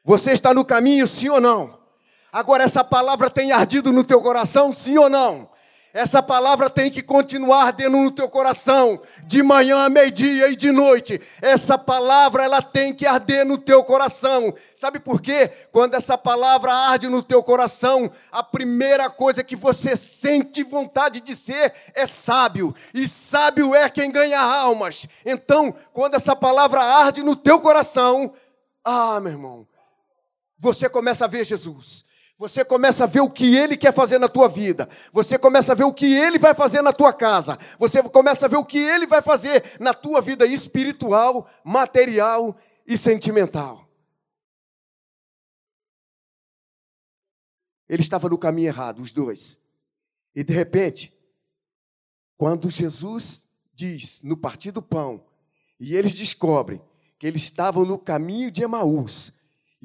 Você 0.03 0.33
está 0.33 0.53
no 0.53 0.65
caminho, 0.65 1.07
sim 1.07 1.29
ou 1.29 1.39
não? 1.39 1.81
Agora, 2.29 2.63
essa 2.63 2.83
palavra 2.83 3.29
tem 3.29 3.53
ardido 3.53 3.93
no 3.93 4.03
teu 4.03 4.21
coração, 4.21 4.73
sim 4.73 4.97
ou 4.97 5.09
não? 5.09 5.49
Essa 5.93 6.23
palavra 6.23 6.71
tem 6.71 6.89
que 6.89 7.03
continuar 7.03 7.71
dentro 7.71 8.01
no 8.01 8.09
teu 8.09 8.27
coração, 8.27 8.99
de 9.25 9.43
manhã, 9.43 9.87
meio-dia 9.89 10.47
e 10.47 10.55
de 10.55 10.71
noite. 10.71 11.21
Essa 11.39 11.77
palavra 11.77 12.43
ela 12.43 12.63
tem 12.63 12.91
que 12.91 13.05
arder 13.05 13.45
no 13.45 13.59
teu 13.59 13.83
coração. 13.83 14.51
Sabe 14.73 14.99
por 14.99 15.21
quê? 15.21 15.51
Quando 15.71 15.93
essa 15.93 16.17
palavra 16.17 16.73
arde 16.73 17.07
no 17.07 17.21
teu 17.21 17.43
coração, 17.43 18.09
a 18.31 18.41
primeira 18.41 19.07
coisa 19.07 19.43
que 19.43 19.55
você 19.55 19.95
sente 19.95 20.63
vontade 20.63 21.21
de 21.21 21.35
ser 21.35 21.71
é 21.93 22.07
sábio. 22.07 22.73
E 22.91 23.07
sábio 23.07 23.75
é 23.75 23.87
quem 23.87 24.09
ganha 24.11 24.41
almas. 24.41 25.07
Então, 25.23 25.75
quando 25.93 26.15
essa 26.15 26.35
palavra 26.35 26.81
arde 26.81 27.21
no 27.21 27.35
teu 27.35 27.61
coração, 27.61 28.33
ah, 28.83 29.19
meu 29.19 29.33
irmão, 29.33 29.67
você 30.57 30.89
começa 30.89 31.25
a 31.25 31.27
ver 31.27 31.45
Jesus. 31.45 32.03
Você 32.37 32.65
começa 32.65 33.03
a 33.03 33.07
ver 33.07 33.21
o 33.21 33.29
que 33.29 33.55
ele 33.55 33.77
quer 33.77 33.93
fazer 33.93 34.17
na 34.17 34.27
tua 34.27 34.47
vida. 34.47 34.89
Você 35.11 35.37
começa 35.37 35.71
a 35.71 35.75
ver 35.75 35.83
o 35.83 35.93
que 35.93 36.05
ele 36.05 36.39
vai 36.39 36.53
fazer 36.53 36.81
na 36.81 36.91
tua 36.91 37.13
casa. 37.13 37.57
Você 37.77 38.01
começa 38.03 38.45
a 38.45 38.49
ver 38.49 38.57
o 38.57 38.65
que 38.65 38.79
ele 38.79 39.05
vai 39.05 39.21
fazer 39.21 39.77
na 39.79 39.93
tua 39.93 40.19
vida 40.19 40.45
espiritual, 40.45 41.47
material 41.63 42.57
e 42.87 42.97
sentimental. 42.97 43.87
Ele 47.87 48.01
estava 48.01 48.27
no 48.27 48.37
caminho 48.37 48.67
errado, 48.67 49.01
os 49.01 49.11
dois. 49.11 49.59
E 50.33 50.43
de 50.43 50.53
repente, 50.53 51.13
quando 52.35 52.69
Jesus 52.69 53.47
diz 53.75 54.23
no 54.23 54.35
partir 54.35 54.71
do 54.71 54.81
pão, 54.81 55.23
e 55.79 55.95
eles 55.95 56.15
descobrem 56.15 56.81
que 57.19 57.27
eles 57.27 57.43
estavam 57.43 57.85
no 57.85 57.99
caminho 57.99 58.49
de 58.49 58.63
Emaús, 58.63 59.33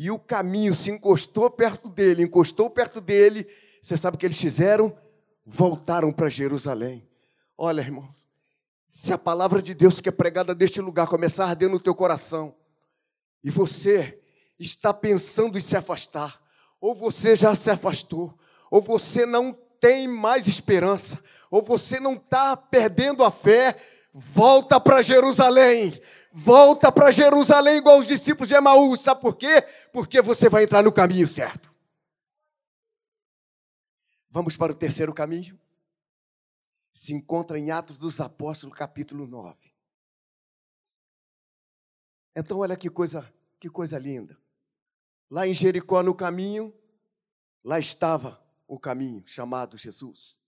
e 0.00 0.12
o 0.12 0.18
caminho 0.18 0.76
se 0.76 0.92
encostou 0.92 1.50
perto 1.50 1.88
dele, 1.88 2.22
encostou 2.22 2.70
perto 2.70 3.00
dele, 3.00 3.44
você 3.82 3.96
sabe 3.96 4.14
o 4.14 4.20
que 4.20 4.24
eles 4.24 4.40
fizeram? 4.40 4.96
Voltaram 5.44 6.12
para 6.12 6.28
Jerusalém. 6.28 7.04
Olha, 7.56 7.80
irmãos, 7.80 8.28
se 8.86 9.12
a 9.12 9.18
palavra 9.18 9.60
de 9.60 9.74
Deus 9.74 10.00
que 10.00 10.08
é 10.08 10.12
pregada 10.12 10.54
neste 10.54 10.80
lugar 10.80 11.08
começar 11.08 11.46
a 11.46 11.48
arder 11.48 11.68
no 11.68 11.80
teu 11.80 11.96
coração, 11.96 12.54
e 13.42 13.50
você 13.50 14.20
está 14.56 14.94
pensando 14.94 15.58
em 15.58 15.60
se 15.60 15.76
afastar, 15.76 16.40
ou 16.80 16.94
você 16.94 17.34
já 17.34 17.52
se 17.56 17.68
afastou, 17.68 18.38
ou 18.70 18.80
você 18.80 19.26
não 19.26 19.52
tem 19.80 20.06
mais 20.06 20.46
esperança, 20.46 21.18
ou 21.50 21.60
você 21.60 21.98
não 21.98 22.12
está 22.12 22.56
perdendo 22.56 23.24
a 23.24 23.32
fé, 23.32 23.76
volta 24.18 24.80
para 24.80 25.00
Jerusalém, 25.00 25.92
volta 26.32 26.90
para 26.90 27.12
Jerusalém 27.12 27.78
igual 27.78 27.98
os 27.98 28.08
discípulos 28.08 28.48
de 28.48 28.54
Emaús, 28.54 29.00
sabe 29.00 29.20
por 29.20 29.36
quê? 29.36 29.62
Porque 29.92 30.20
você 30.20 30.48
vai 30.48 30.64
entrar 30.64 30.82
no 30.82 30.92
caminho 30.92 31.28
certo. 31.28 31.72
Vamos 34.28 34.56
para 34.56 34.72
o 34.72 34.74
terceiro 34.74 35.14
caminho? 35.14 35.58
Se 36.92 37.14
encontra 37.14 37.58
em 37.58 37.70
Atos 37.70 37.96
dos 37.96 38.20
Apóstolos, 38.20 38.76
capítulo 38.76 39.26
9. 39.26 39.72
Então, 42.34 42.58
olha 42.58 42.76
que 42.76 42.90
coisa, 42.90 43.32
que 43.58 43.70
coisa 43.70 43.98
linda. 43.98 44.36
Lá 45.30 45.46
em 45.46 45.54
Jericó, 45.54 46.02
no 46.02 46.14
caminho, 46.14 46.74
lá 47.64 47.78
estava 47.78 48.42
o 48.66 48.78
caminho 48.78 49.22
chamado 49.26 49.78
Jesus. 49.78 50.40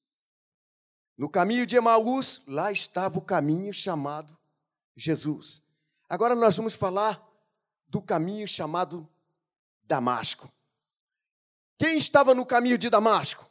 No 1.17 1.29
caminho 1.29 1.67
de 1.67 1.77
Emaús, 1.77 2.43
lá 2.47 2.73
estava 2.73 3.19
o 3.19 3.23
caminho 3.23 3.73
chamado 3.73 4.37
Jesus. 4.97 5.63
Agora 6.09 6.35
nós 6.35 6.57
vamos 6.57 6.75
falar 6.75 7.27
do 7.87 8.01
caminho 8.01 8.47
chamado 8.47 9.09
Damasco. 9.83 10.51
Quem 11.79 11.97
estava 11.97 12.35
no 12.35 12.47
caminho 12.47 12.79
de 12.79 12.89
Damasco? 12.91 13.51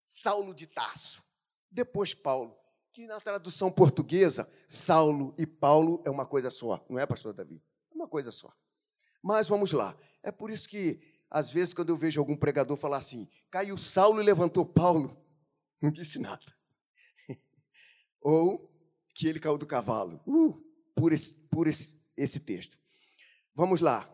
Saulo 0.00 0.54
de 0.54 0.66
Tarso. 0.66 1.22
Depois 1.70 2.14
Paulo, 2.14 2.56
que 2.92 3.06
na 3.06 3.20
tradução 3.20 3.70
portuguesa, 3.70 4.50
Saulo 4.66 5.34
e 5.38 5.46
Paulo 5.46 6.02
é 6.04 6.10
uma 6.10 6.26
coisa 6.26 6.50
só, 6.50 6.84
não 6.88 6.98
é, 6.98 7.06
pastor 7.06 7.32
Davi? 7.32 7.62
É 7.90 7.94
uma 7.94 8.08
coisa 8.08 8.32
só. 8.32 8.52
Mas 9.22 9.46
vamos 9.46 9.72
lá. 9.72 9.96
É 10.22 10.32
por 10.32 10.50
isso 10.50 10.68
que, 10.68 11.00
às 11.30 11.50
vezes, 11.50 11.74
quando 11.74 11.90
eu 11.90 11.96
vejo 11.96 12.20
algum 12.20 12.36
pregador 12.36 12.76
falar 12.76 12.96
assim, 12.96 13.28
caiu 13.50 13.76
Saulo 13.76 14.20
e 14.20 14.24
levantou 14.24 14.64
Paulo, 14.64 15.16
não 15.80 15.90
disse 15.90 16.18
nada. 16.18 16.44
Ou 18.20 18.68
que 19.14 19.26
ele 19.26 19.40
caiu 19.40 19.58
do 19.58 19.66
cavalo. 19.66 20.20
Uh, 20.26 20.52
por 20.94 21.12
esse, 21.12 21.32
por 21.32 21.66
esse, 21.66 21.92
esse 22.16 22.40
texto. 22.40 22.78
Vamos 23.54 23.80
lá. 23.80 24.08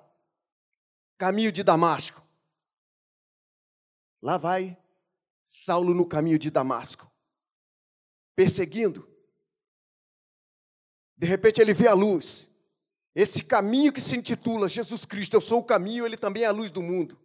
Caminho 1.16 1.52
de 1.52 1.62
Damasco. 1.62 2.22
Lá 4.20 4.36
vai 4.36 4.76
Saulo 5.44 5.92
no 5.92 6.06
caminho 6.06 6.38
de 6.38 6.50
Damasco, 6.50 7.10
perseguindo. 8.34 9.06
De 11.16 11.26
repente 11.26 11.60
ele 11.60 11.74
vê 11.74 11.86
a 11.86 11.92
luz. 11.92 12.50
Esse 13.14 13.44
caminho 13.44 13.92
que 13.92 14.00
se 14.00 14.16
intitula 14.16 14.68
Jesus 14.68 15.04
Cristo, 15.04 15.34
eu 15.34 15.40
sou 15.40 15.60
o 15.60 15.64
caminho, 15.64 16.04
ele 16.04 16.16
também 16.16 16.42
é 16.42 16.46
a 16.46 16.52
luz 16.52 16.70
do 16.70 16.82
mundo. 16.82 17.16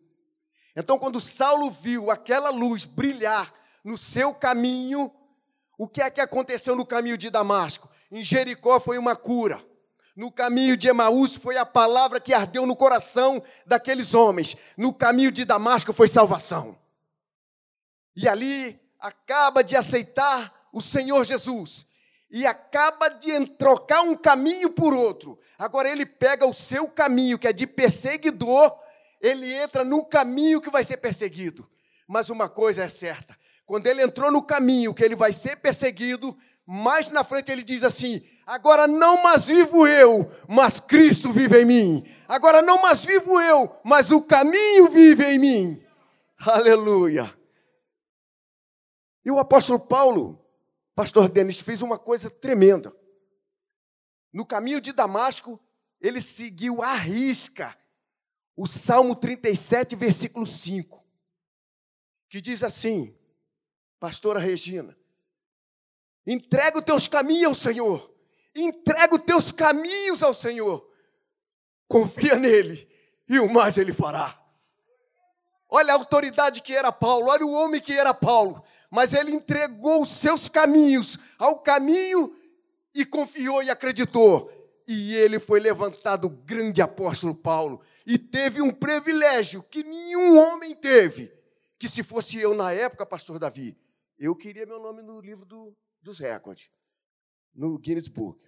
Então, 0.75 0.99
quando 0.99 1.19
Saulo 1.19 1.71
viu 1.71 2.11
aquela 2.11 2.51
luz 2.51 2.85
brilhar 2.85 3.51
no 3.83 3.97
seu 3.97 4.33
caminho, 4.33 5.11
o 5.77 5.87
que 5.87 6.01
é 6.01 6.09
que 6.09 6.21
aconteceu 6.21 6.75
no 6.75 6.85
caminho 6.85 7.17
de 7.17 7.29
Damasco? 7.29 7.89
Em 8.11 8.23
Jericó 8.23 8.79
foi 8.79 8.97
uma 8.97 9.15
cura. 9.15 9.63
No 10.15 10.31
caminho 10.31 10.75
de 10.75 10.87
Emaús 10.87 11.35
foi 11.35 11.57
a 11.57 11.65
palavra 11.65 12.19
que 12.19 12.33
ardeu 12.33 12.65
no 12.65 12.75
coração 12.75 13.41
daqueles 13.65 14.13
homens. 14.13 14.57
No 14.77 14.93
caminho 14.93 15.31
de 15.31 15.45
Damasco 15.45 15.93
foi 15.93 16.07
salvação. 16.07 16.77
E 18.15 18.27
ali 18.27 18.79
acaba 18.99 19.63
de 19.63 19.75
aceitar 19.75 20.67
o 20.71 20.81
Senhor 20.81 21.23
Jesus 21.23 21.87
e 22.29 22.45
acaba 22.45 23.09
de 23.09 23.45
trocar 23.51 24.01
um 24.01 24.15
caminho 24.15 24.69
por 24.69 24.93
outro. 24.93 25.39
Agora 25.59 25.89
ele 25.89 26.05
pega 26.05 26.45
o 26.45 26.53
seu 26.53 26.87
caminho, 26.87 27.37
que 27.37 27.45
é 27.45 27.51
de 27.51 27.67
perseguidor, 27.67 28.73
ele 29.19 29.53
entra 29.53 29.83
no 29.83 30.05
caminho 30.05 30.61
que 30.61 30.69
vai 30.69 30.85
ser 30.85 30.95
perseguido. 30.95 31.69
Mas 32.07 32.29
uma 32.29 32.47
coisa 32.47 32.83
é 32.83 32.87
certa: 32.87 33.37
quando 33.65 33.85
ele 33.85 34.01
entrou 34.01 34.31
no 34.31 34.41
caminho 34.41 34.93
que 34.93 35.03
ele 35.03 35.17
vai 35.17 35.33
ser 35.33 35.57
perseguido, 35.57 36.35
mais 36.65 37.09
na 37.09 37.25
frente 37.25 37.51
ele 37.51 37.61
diz 37.61 37.83
assim: 37.83 38.23
Agora 38.47 38.87
não 38.87 39.21
mais 39.21 39.47
vivo 39.47 39.85
eu, 39.85 40.31
mas 40.47 40.79
Cristo 40.79 41.29
vive 41.29 41.61
em 41.61 41.65
mim. 41.65 42.03
Agora 42.25 42.61
não 42.61 42.81
mais 42.81 43.03
vivo 43.03 43.41
eu, 43.41 43.69
mas 43.83 44.11
o 44.11 44.21
caminho 44.21 44.87
vive 44.87 45.25
em 45.25 45.39
mim. 45.39 45.83
Aleluia. 46.39 47.35
E 49.25 49.29
o 49.29 49.37
apóstolo 49.37 49.79
Paulo, 49.79 50.39
pastor 50.95 51.27
Denis 51.27 51.59
fez 51.59 51.81
uma 51.81 51.99
coisa 51.99 52.29
tremenda. 52.29 52.93
No 54.31 54.45
caminho 54.45 54.79
de 54.79 54.91
Damasco, 54.91 55.59
ele 55.99 56.21
seguiu 56.21 56.81
à 56.81 56.93
risca 56.93 57.77
o 58.55 58.67
Salmo 58.67 59.15
37, 59.15 59.95
versículo 59.95 60.45
5, 60.45 61.03
que 62.29 62.41
diz 62.41 62.63
assim: 62.63 63.15
Pastora 63.99 64.39
Regina, 64.39 64.97
entrega 66.25 66.79
os 66.79 66.85
teus 66.85 67.07
caminhos 67.07 67.47
ao 67.47 67.55
Senhor, 67.55 68.15
entrega 68.55 69.15
os 69.15 69.23
teus 69.23 69.51
caminhos 69.51 70.21
ao 70.21 70.33
Senhor, 70.33 70.87
confia 71.87 72.35
nele 72.35 72.87
e 73.27 73.39
o 73.39 73.51
mais 73.51 73.77
ele 73.77 73.93
fará. 73.93 74.39
Olha 75.67 75.93
a 75.93 75.97
autoridade 75.97 76.61
que 76.61 76.75
era 76.75 76.91
Paulo, 76.91 77.27
olha 77.27 77.45
o 77.45 77.51
homem 77.51 77.81
que 77.81 77.93
era 77.93 78.13
Paulo 78.13 78.63
mas 78.89 79.13
ele 79.13 79.31
entregou 79.31 80.01
os 80.01 80.09
seus 80.09 80.49
caminhos 80.49 81.17
ao 81.37 81.59
caminho 81.59 82.35
e 82.93 83.05
confiou 83.05 83.61
e 83.63 83.69
acreditou. 83.69 84.51
E 84.87 85.13
ele 85.15 85.39
foi 85.39 85.59
levantado 85.59 86.25
o 86.25 86.29
grande 86.29 86.81
apóstolo 86.81 87.35
Paulo 87.35 87.81
e 88.05 88.17
teve 88.17 88.61
um 88.61 88.71
privilégio 88.71 89.61
que 89.63 89.83
nenhum 89.83 90.37
homem 90.37 90.75
teve. 90.75 91.31
Que 91.77 91.87
se 91.87 92.03
fosse 92.03 92.39
eu 92.39 92.53
na 92.53 92.71
época, 92.71 93.05
pastor 93.05 93.39
Davi, 93.39 93.77
eu 94.17 94.35
queria 94.35 94.65
meu 94.65 94.79
nome 94.79 95.01
no 95.01 95.21
livro 95.21 95.45
do, 95.45 95.75
dos 96.01 96.19
recordes, 96.19 96.69
no 97.53 97.77
Guinness 97.77 98.07
Book. 98.07 98.43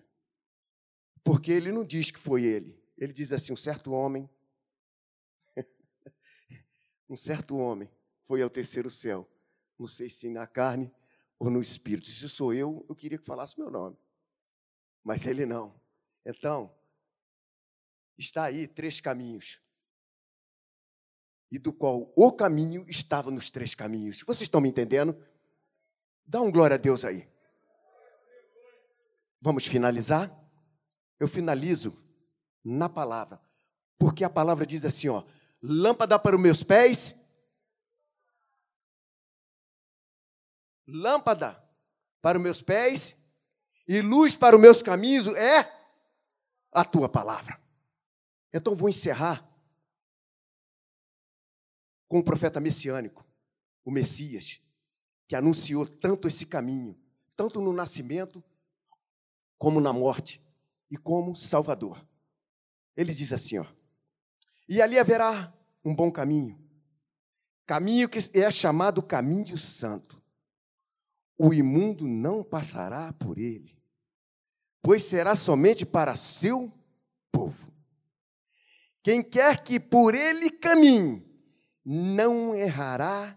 Porque 1.23 1.51
ele 1.51 1.71
não 1.71 1.86
diz 1.86 2.12
que 2.12 2.19
foi 2.19 2.43
ele. 2.43 2.77
Ele 2.97 3.13
diz 3.13 3.32
assim: 3.32 3.54
um 3.54 3.58
certo 3.58 3.91
homem, 3.91 4.30
um 7.08 7.15
certo 7.15 7.56
homem 7.56 7.89
foi 8.23 8.41
ao 8.41 8.49
terceiro 8.49 8.89
céu 8.89 9.30
não 9.82 9.88
sei 9.88 10.10
se 10.10 10.30
na 10.30 10.45
carne 10.45 10.93
ou 11.39 11.49
no 11.49 11.60
espírito. 11.60 12.08
Se 12.08 12.30
sou 12.30 12.54
eu, 12.54 12.86
eu 12.88 12.95
queria 12.95 13.17
que 13.17 13.25
falasse 13.25 13.60
meu 13.60 13.71
nome. 13.71 13.97
Mas 15.04 15.26
ele 15.26 15.46
não. 15.46 15.80
Então, 16.26 16.74
está 18.18 18.46
aí 18.46 18.68
três 18.68 19.00
caminhos. 19.00 19.62
E 21.52 21.60
do 21.60 21.74
qual 21.74 22.14
o 22.16 22.32
caminho 22.32 22.86
estava 22.88 23.30
nos 23.30 23.50
três 23.50 23.76
caminhos. 23.76 24.22
Vocês 24.22 24.44
estão 24.44 24.62
me 24.62 24.70
entendendo? 24.70 25.22
Dá 26.26 26.42
um 26.42 26.52
glória 26.52 26.76
a 26.76 26.80
Deus 26.80 27.04
aí. 27.04 27.28
Vamos 29.42 29.66
finalizar? 29.66 30.32
Eu 31.20 31.28
finalizo 31.28 32.02
na 32.64 32.88
palavra. 32.88 33.42
Porque 33.98 34.24
a 34.24 34.30
palavra 34.30 34.66
diz 34.66 34.86
assim, 34.86 35.10
ó: 35.10 35.24
lâmpada 35.62 36.18
para 36.18 36.36
os 36.36 36.42
meus 36.42 36.64
pés 36.64 37.16
lâmpada 40.88 41.64
para 42.22 42.38
os 42.38 42.44
meus 42.44 42.62
pés 42.62 43.21
e 43.88 44.02
luz 44.02 44.36
para 44.36 44.56
os 44.56 44.62
meus 44.62 44.82
caminhos 44.82 45.28
é 45.28 45.72
a 46.72 46.86
tua 46.86 47.10
palavra. 47.10 47.60
Então 48.54 48.76
vou 48.76 48.89
encerrar 48.89 49.48
com 52.08 52.20
o 52.20 52.24
profeta 52.24 52.60
messiânico, 52.60 53.26
o 53.86 53.91
Messias, 53.91 54.62
que 55.28 55.36
anunciou 55.36 55.88
tanto 55.88 56.28
esse 56.28 56.46
caminho, 56.46 56.98
tanto 57.36 57.62
no 57.62 57.72
nascimento, 57.72 58.44
como 59.58 59.80
na 59.80 59.94
morte 59.94 60.41
e 60.89 60.98
como 60.98 61.36
Salvador. 61.36 62.06
Ele 62.96 63.13
diz 63.13 63.32
assim, 63.32 63.60
ó: 63.60 63.65
E 64.67 64.82
ali 64.82 65.00
haverá 65.00 65.54
um 65.86 65.96
bom 65.96 66.12
caminho, 66.12 66.60
caminho 67.65 68.10
que 68.10 68.20
é 68.38 68.52
chamado 68.52 69.02
caminho 69.02 69.58
santo 69.58 70.21
o 71.43 71.51
imundo 71.51 72.08
não 72.08 72.43
passará 72.43 73.12
por 73.13 73.39
ele, 73.39 73.75
pois 74.80 75.01
será 75.01 75.34
somente 75.34 75.84
para 75.84 76.15
seu 76.15 76.71
povo. 77.32 77.73
Quem 79.01 79.23
quer 79.23 79.63
que 79.63 79.80
por 79.80 80.13
ele 80.13 80.51
caminhe, 80.51 81.25
não 81.84 82.54
errará 82.54 83.36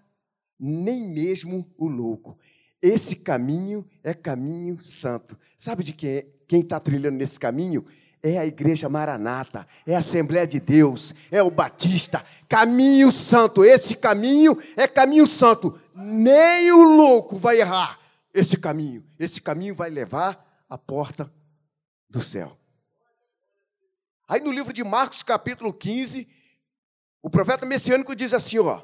nem 0.61 1.09
mesmo 1.09 1.67
o 1.79 1.89
louco. 1.89 2.39
Esse 2.83 3.17
caminho 3.17 3.89
é 4.03 4.13
caminho 4.13 4.79
santo. 4.79 5.39
Sabe 5.57 5.83
de 5.83 5.95
quem 5.95 6.11
é? 6.11 6.27
quem 6.47 6.61
está 6.61 6.79
trilhando 6.79 7.17
nesse 7.17 7.41
caminho? 7.41 7.87
É 8.27 8.39
a 8.39 8.47
igreja 8.47 8.89
Maranata, 8.89 9.67
é 9.87 9.95
a 9.95 9.99
Assembleia 9.99 10.47
de 10.47 10.59
Deus, 10.59 11.15
é 11.31 11.43
o 11.43 11.51
Batista. 11.51 12.25
Caminho 12.49 13.13
santo. 13.13 13.63
Esse 13.63 13.95
caminho 13.97 14.57
é 14.79 14.89
caminho 14.89 15.27
santo. 15.27 15.79
Nem 15.95 16.73
o 16.73 16.85
louco 16.85 17.37
vai 17.37 17.61
errar 17.61 18.01
esse 18.33 18.57
caminho. 18.57 19.05
Esse 19.19 19.43
caminho 19.43 19.75
vai 19.75 19.91
levar 19.91 20.43
à 20.71 20.79
porta 20.79 21.31
do 22.09 22.23
céu. 22.23 22.59
Aí 24.27 24.41
no 24.41 24.51
livro 24.51 24.73
de 24.73 24.83
Marcos, 24.83 25.23
capítulo 25.23 25.71
15, 25.71 26.27
o 27.23 27.29
profeta 27.29 27.67
messiânico 27.67 28.17
diz 28.17 28.33
assim: 28.33 28.59
ó, 28.59 28.81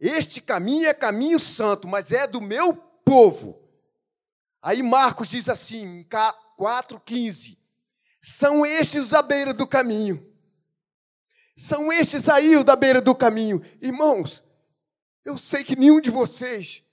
este 0.00 0.40
caminho 0.40 0.88
é 0.88 0.92
caminho 0.94 1.38
santo, 1.38 1.86
mas 1.86 2.10
é 2.10 2.26
do 2.26 2.40
meu 2.40 2.74
povo. 3.04 3.62
Aí 4.60 4.82
Marcos 4.82 5.28
diz 5.28 5.48
assim, 5.48 6.04
4,15: 6.58 7.59
São 8.20 8.64
estes 8.66 9.12
à 9.12 9.22
beira 9.22 9.54
do 9.54 9.66
caminho. 9.66 10.26
São 11.56 11.92
estes 11.92 12.28
aí 12.28 12.62
da 12.64 12.76
beira 12.76 13.00
do 13.00 13.14
caminho. 13.14 13.62
Irmãos, 13.80 14.42
eu 15.24 15.36
sei 15.36 15.62
que 15.64 15.76
nenhum 15.76 16.00
de 16.00 16.10
vocês 16.10 16.84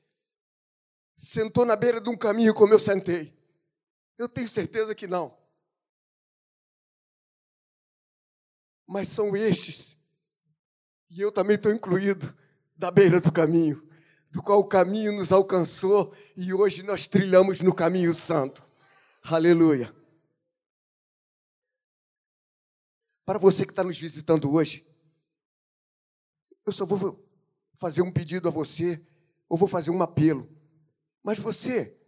sentou 1.16 1.66
na 1.66 1.76
beira 1.76 2.00
de 2.00 2.10
um 2.10 2.18
caminho 2.18 2.54
como 2.54 2.74
eu 2.74 2.80
sentei. 2.80 3.36
Eu 4.18 4.30
tenho 4.30 4.48
certeza 4.48 4.94
que 4.94 5.08
não. 5.08 5.38
Mas 8.86 9.10
são 9.10 9.36
estes, 9.36 9.98
e 11.10 11.20
eu 11.20 11.32
também 11.32 11.56
estou 11.56 11.72
incluído, 11.72 12.34
da 12.76 12.90
beira 12.90 13.20
do 13.20 13.32
caminho, 13.32 13.86
do 14.32 14.42
qual 14.42 14.60
o 14.60 14.68
caminho 14.68 15.12
nos 15.12 15.32
alcançou 15.32 16.16
e 16.38 16.54
hoje 16.54 16.84
nós 16.84 17.08
trilhamos 17.08 17.60
no 17.62 17.74
caminho 17.74 18.14
santo. 18.14 18.64
Aleluia. 19.24 19.94
Para 23.28 23.38
você 23.38 23.66
que 23.66 23.74
está 23.74 23.84
nos 23.84 24.00
visitando 24.00 24.50
hoje, 24.54 24.88
eu 26.66 26.72
só 26.72 26.86
vou 26.86 27.30
fazer 27.74 28.02
um 28.02 28.10
pedido 28.10 28.48
a 28.48 28.52
você, 28.52 29.06
ou 29.50 29.58
vou 29.58 29.68
fazer 29.68 29.92
um 29.92 30.02
apelo. 30.02 30.50
Mas 31.22 31.38
você, 31.38 32.00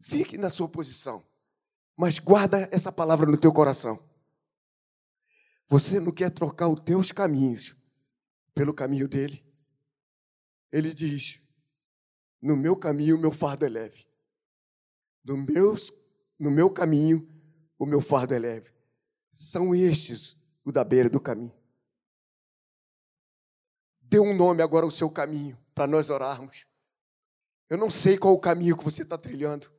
fique 0.00 0.38
na 0.38 0.48
sua 0.48 0.66
posição, 0.66 1.22
mas 1.94 2.18
guarda 2.18 2.66
essa 2.72 2.90
palavra 2.90 3.30
no 3.30 3.36
teu 3.36 3.52
coração. 3.52 4.02
Você 5.68 6.00
não 6.00 6.12
quer 6.12 6.30
trocar 6.30 6.68
os 6.68 6.80
teus 6.80 7.12
caminhos 7.12 7.76
pelo 8.54 8.72
caminho 8.72 9.06
dele? 9.06 9.44
Ele 10.72 10.94
diz: 10.94 11.42
No 12.40 12.56
meu 12.56 12.74
caminho, 12.74 13.16
o 13.16 13.20
meu 13.20 13.32
fardo 13.32 13.66
é 13.66 13.68
leve. 13.68 14.06
No, 15.22 15.36
meus, 15.36 15.92
no 16.38 16.50
meu 16.50 16.70
caminho, 16.70 17.28
o 17.78 17.84
meu 17.84 18.00
fardo 18.00 18.32
é 18.32 18.38
leve. 18.38 18.75
São 19.38 19.74
estes 19.74 20.34
o 20.64 20.72
da 20.72 20.82
beira 20.82 21.10
do 21.10 21.20
caminho. 21.20 21.52
Dê 24.00 24.18
um 24.18 24.34
nome 24.34 24.62
agora 24.62 24.86
ao 24.86 24.90
seu 24.90 25.10
caminho, 25.10 25.58
para 25.74 25.86
nós 25.86 26.08
orarmos. 26.08 26.66
Eu 27.68 27.76
não 27.76 27.90
sei 27.90 28.16
qual 28.16 28.32
o 28.32 28.40
caminho 28.40 28.78
que 28.78 28.82
você 28.82 29.02
está 29.02 29.18
trilhando. 29.18 29.70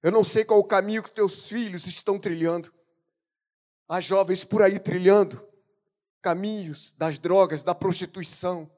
Eu 0.00 0.12
não 0.12 0.22
sei 0.22 0.44
qual 0.44 0.60
o 0.60 0.64
caminho 0.64 1.02
que 1.02 1.10
teus 1.10 1.48
filhos 1.48 1.84
estão 1.88 2.16
trilhando. 2.16 2.72
Há 3.88 4.00
jovens 4.00 4.44
por 4.44 4.62
aí 4.62 4.78
trilhando 4.78 5.44
caminhos 6.22 6.92
das 6.92 7.18
drogas, 7.18 7.64
da 7.64 7.74
prostituição, 7.74 8.70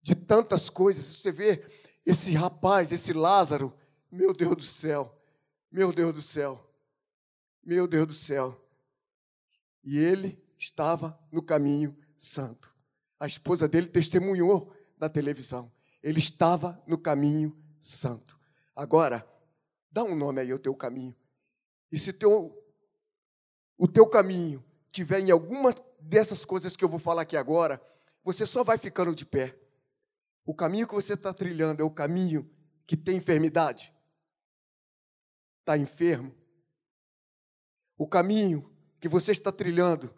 de 0.00 0.14
tantas 0.14 0.70
coisas. 0.70 1.04
Você 1.04 1.30
vê 1.30 1.66
esse 2.06 2.32
rapaz, 2.32 2.92
esse 2.92 3.12
Lázaro, 3.12 3.76
meu 4.10 4.32
Deus 4.32 4.56
do 4.56 4.64
céu, 4.64 5.14
meu 5.70 5.92
Deus 5.92 6.14
do 6.14 6.22
céu, 6.22 6.66
meu 7.62 7.86
Deus 7.86 8.06
do 8.06 8.14
céu. 8.14 8.67
E 9.82 9.98
ele 9.98 10.42
estava 10.58 11.18
no 11.30 11.42
caminho 11.42 11.96
santo. 12.16 12.74
A 13.18 13.26
esposa 13.26 13.68
dele 13.68 13.88
testemunhou 13.88 14.72
na 14.98 15.08
televisão. 15.08 15.72
Ele 16.02 16.18
estava 16.18 16.82
no 16.86 16.98
caminho 16.98 17.56
santo. 17.78 18.38
Agora, 18.74 19.26
dá 19.90 20.04
um 20.04 20.14
nome 20.14 20.40
aí 20.40 20.50
ao 20.50 20.58
teu 20.58 20.74
caminho. 20.74 21.16
E 21.90 21.98
se 21.98 22.12
teu, 22.12 22.56
o 23.76 23.88
teu 23.88 24.06
caminho 24.06 24.64
tiver 24.90 25.20
em 25.20 25.30
alguma 25.30 25.74
dessas 26.00 26.44
coisas 26.44 26.76
que 26.76 26.84
eu 26.84 26.88
vou 26.88 26.98
falar 26.98 27.22
aqui 27.22 27.36
agora, 27.36 27.82
você 28.22 28.44
só 28.46 28.62
vai 28.62 28.78
ficando 28.78 29.14
de 29.14 29.24
pé. 29.24 29.58
O 30.44 30.54
caminho 30.54 30.86
que 30.86 30.94
você 30.94 31.14
está 31.14 31.32
trilhando 31.32 31.82
é 31.82 31.84
o 31.84 31.90
caminho 31.90 32.48
que 32.86 32.96
tem 32.96 33.16
enfermidade, 33.16 33.92
está 35.60 35.76
enfermo. 35.76 36.34
O 37.96 38.06
caminho 38.06 38.70
que 39.00 39.08
você 39.08 39.32
está 39.32 39.52
trilhando 39.52 40.10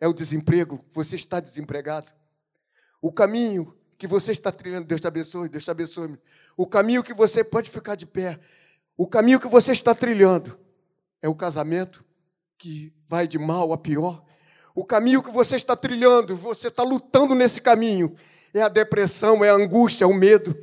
é 0.00 0.08
o 0.08 0.12
desemprego, 0.12 0.84
você 0.92 1.16
está 1.16 1.40
desempregado. 1.40 2.12
O 3.00 3.12
caminho 3.12 3.74
que 3.96 4.06
você 4.06 4.32
está 4.32 4.50
trilhando, 4.50 4.86
Deus 4.86 5.00
te 5.00 5.06
abençoe, 5.06 5.48
Deus 5.48 5.64
te 5.64 5.70
abençoe. 5.70 6.18
O 6.56 6.66
caminho 6.66 7.02
que 7.02 7.14
você 7.14 7.44
pode 7.44 7.70
ficar 7.70 7.94
de 7.94 8.06
pé, 8.06 8.38
o 8.96 9.06
caminho 9.06 9.40
que 9.40 9.48
você 9.48 9.72
está 9.72 9.94
trilhando 9.94 10.58
é 11.22 11.28
o 11.28 11.34
casamento 11.34 12.04
que 12.58 12.92
vai 13.06 13.26
de 13.26 13.38
mal 13.38 13.72
a 13.72 13.78
pior. 13.78 14.24
O 14.74 14.84
caminho 14.84 15.22
que 15.22 15.30
você 15.30 15.56
está 15.56 15.76
trilhando, 15.76 16.36
você 16.36 16.68
está 16.68 16.82
lutando 16.82 17.34
nesse 17.34 17.60
caminho, 17.60 18.14
é 18.52 18.62
a 18.62 18.68
depressão, 18.68 19.44
é 19.44 19.50
a 19.50 19.54
angústia, 19.54 20.04
é 20.04 20.06
o 20.06 20.14
medo, 20.14 20.56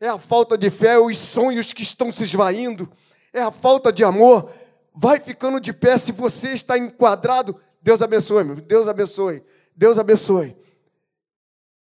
é 0.00 0.08
a 0.08 0.18
falta 0.18 0.56
de 0.56 0.70
fé, 0.70 0.98
os 0.98 1.16
sonhos 1.16 1.72
que 1.72 1.82
estão 1.82 2.12
se 2.12 2.24
esvaindo, 2.24 2.90
é 3.32 3.40
a 3.40 3.50
falta 3.50 3.92
de 3.92 4.04
amor. 4.04 4.50
Vai 4.94 5.18
ficando 5.18 5.60
de 5.60 5.72
pé 5.72 5.98
se 5.98 6.12
você 6.12 6.52
está 6.52 6.78
enquadrado. 6.78 7.60
Deus 7.82 8.00
abençoe, 8.00 8.44
meu. 8.44 8.56
Deus 8.56 8.86
abençoe. 8.86 9.44
Deus 9.74 9.98
abençoe. 9.98 10.56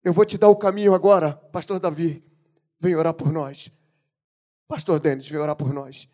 Eu 0.01 0.13
vou 0.13 0.23
te 0.23 0.37
dar 0.37 0.47
o 0.47 0.55
caminho 0.55 0.93
agora, 0.93 1.33
Pastor 1.33 1.79
Davi. 1.79 2.23
Vem 2.79 2.95
orar 2.95 3.13
por 3.13 3.31
nós. 3.31 3.69
Pastor 4.67 4.99
Denis, 4.99 5.27
vem 5.27 5.39
orar 5.39 5.55
por 5.55 5.73
nós. 5.73 6.09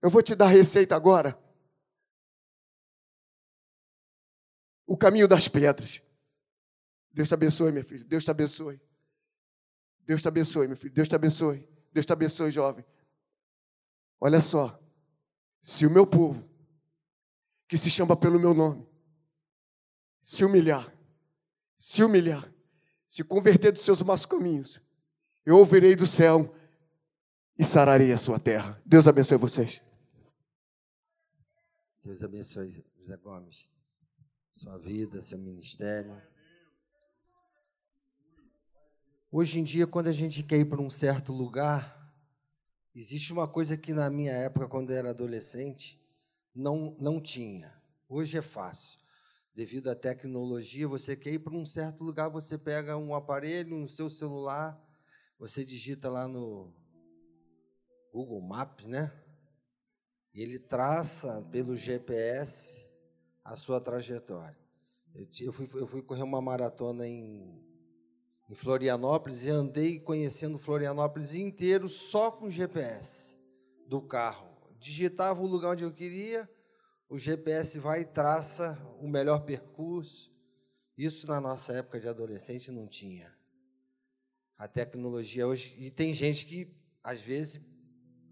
Eu 0.00 0.08
vou 0.08 0.22
te 0.22 0.34
dar 0.34 0.46
a 0.46 0.48
receita 0.48 0.94
agora. 0.94 1.38
O 4.86 4.96
caminho 4.96 5.28
das 5.28 5.48
pedras. 5.48 6.02
Deus 7.12 7.28
te 7.28 7.34
abençoe, 7.34 7.72
meu 7.72 7.84
filho. 7.84 8.04
Deus 8.04 8.24
te 8.24 8.30
abençoe. 8.30 8.80
Deus 10.00 10.22
te 10.22 10.28
abençoe, 10.28 10.66
meu 10.68 10.76
filho. 10.76 10.94
Deus 10.94 11.08
te 11.08 11.14
abençoe. 11.14 11.68
Deus 11.92 12.06
te 12.06 12.12
abençoe, 12.12 12.50
jovem. 12.50 12.84
Olha 14.20 14.40
só. 14.40 14.80
Se 15.62 15.86
o 15.86 15.90
meu 15.90 16.06
povo, 16.06 16.48
que 17.68 17.76
se 17.76 17.90
chama 17.90 18.16
pelo 18.16 18.40
meu 18.40 18.54
nome, 18.54 18.86
se 20.20 20.44
humilhar, 20.44 20.92
se 21.76 22.02
humilhar, 22.02 22.52
se 23.06 23.22
converter 23.24 23.72
dos 23.72 23.82
seus 23.82 24.02
maus 24.02 24.24
caminhos, 24.26 24.80
eu 25.44 25.56
ouvirei 25.56 25.94
do 25.96 26.06
céu 26.06 26.54
e 27.58 27.64
sararei 27.64 28.12
a 28.12 28.18
sua 28.18 28.38
terra. 28.38 28.80
Deus 28.84 29.06
abençoe 29.06 29.36
vocês. 29.36 29.82
Deus 32.02 32.22
abençoe, 32.24 32.84
José 32.96 33.16
Gomes, 33.18 33.68
sua 34.50 34.78
vida, 34.78 35.20
seu 35.20 35.38
ministério. 35.38 36.20
Hoje 39.30 39.60
em 39.60 39.62
dia, 39.62 39.86
quando 39.86 40.08
a 40.08 40.12
gente 40.12 40.42
quer 40.42 40.58
ir 40.58 40.64
para 40.64 40.80
um 40.80 40.90
certo 40.90 41.32
lugar, 41.32 41.99
existe 42.94 43.32
uma 43.32 43.48
coisa 43.48 43.76
que 43.76 43.92
na 43.92 44.10
minha 44.10 44.32
época, 44.32 44.68
quando 44.68 44.90
eu 44.90 44.96
era 44.96 45.10
adolescente, 45.10 46.00
não, 46.54 46.96
não 46.98 47.20
tinha. 47.20 47.72
Hoje 48.08 48.36
é 48.36 48.42
fácil 48.42 49.00
devido 49.54 49.90
à 49.90 49.94
tecnologia, 49.94 50.88
você 50.88 51.16
quer 51.16 51.34
ir 51.34 51.40
para 51.40 51.54
um 51.54 51.66
certo 51.66 52.04
lugar, 52.04 52.28
você 52.28 52.56
pega 52.56 52.96
um 52.96 53.14
aparelho 53.14 53.76
no 53.76 53.88
seu 53.88 54.08
celular, 54.08 54.80
você 55.38 55.64
digita 55.64 56.08
lá 56.08 56.26
no 56.26 56.72
Google 58.12 58.40
Maps, 58.40 58.86
né? 58.86 59.12
Ele 60.32 60.58
traça 60.58 61.42
pelo 61.50 61.76
GPS 61.76 62.88
a 63.44 63.56
sua 63.56 63.80
trajetória. 63.80 64.58
Eu, 65.40 65.52
fui, 65.52 65.68
eu 65.74 65.86
fui 65.86 66.02
correr 66.02 66.22
uma 66.22 66.40
maratona 66.40 67.06
em, 67.06 67.62
em 68.50 68.54
Florianópolis 68.54 69.44
e 69.44 69.48
andei 69.48 70.00
conhecendo 70.00 70.58
Florianópolis 70.58 71.36
inteiro 71.36 71.88
só 71.88 72.32
com 72.32 72.50
GPS 72.50 73.38
do 73.86 74.02
carro. 74.02 74.48
Digitava 74.76 75.40
o 75.40 75.46
lugar 75.46 75.70
onde 75.70 75.84
eu 75.84 75.92
queria, 75.92 76.50
o 77.08 77.16
GPS 77.16 77.78
vai 77.78 78.00
e 78.00 78.04
traça 78.04 78.76
o 79.00 79.08
melhor 79.08 79.44
percurso. 79.44 80.32
Isso 80.98 81.28
na 81.28 81.40
nossa 81.40 81.72
época 81.74 82.00
de 82.00 82.08
adolescente 82.08 82.72
não 82.72 82.88
tinha. 82.88 83.32
A 84.58 84.66
tecnologia 84.66 85.46
hoje. 85.46 85.76
E 85.78 85.90
tem 85.90 86.12
gente 86.12 86.44
que, 86.44 86.76
às 87.04 87.20
vezes, 87.20 87.60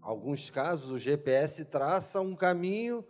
alguns 0.01 0.49
casos, 0.49 0.91
o 0.91 0.97
GPS 0.97 1.63
traça 1.63 2.19
um 2.19 2.35
caminho 2.35 3.05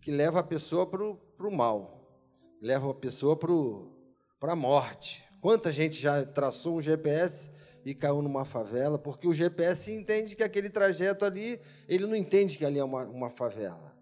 que 0.00 0.10
leva 0.10 0.40
a 0.40 0.42
pessoa 0.42 0.86
para 0.86 1.02
o 1.02 1.50
mal, 1.50 2.22
leva 2.60 2.90
a 2.90 2.94
pessoa 2.94 3.36
para 3.36 4.52
a 4.52 4.56
morte, 4.56 5.24
Quanta 5.44 5.70
gente 5.70 6.00
já 6.00 6.24
traçou 6.24 6.76
um 6.76 6.80
GPS 6.80 7.50
e 7.84 7.94
caiu 7.94 8.22
numa 8.22 8.46
favela, 8.46 8.98
porque 8.98 9.28
o 9.28 9.34
GPS 9.34 9.92
entende 9.92 10.34
que 10.34 10.42
aquele 10.42 10.70
trajeto 10.70 11.22
ali, 11.22 11.60
ele 11.86 12.06
não 12.06 12.16
entende 12.16 12.56
que 12.56 12.64
ali 12.64 12.78
é 12.78 12.82
uma, 12.82 13.04
uma 13.04 13.28
favela. 13.28 13.94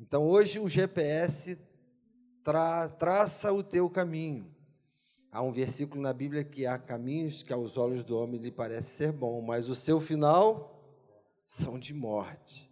Então 0.00 0.26
hoje 0.26 0.58
o 0.58 0.66
GPS 0.66 1.56
tra, 2.42 2.88
traça 2.88 3.52
o 3.52 3.62
teu 3.62 3.88
caminho. 3.88 4.52
Há 5.30 5.40
um 5.40 5.52
versículo 5.52 6.02
na 6.02 6.12
Bíblia 6.12 6.42
que 6.42 6.66
há 6.66 6.76
caminhos 6.76 7.44
que 7.44 7.52
aos 7.52 7.76
olhos 7.76 8.02
do 8.02 8.18
homem 8.18 8.40
lhe 8.40 8.50
parece 8.50 8.90
ser 8.90 9.12
bom, 9.12 9.40
mas 9.40 9.68
o 9.68 9.74
seu 9.76 10.00
final 10.00 10.84
são 11.46 11.78
de 11.78 11.94
morte. 11.94 12.68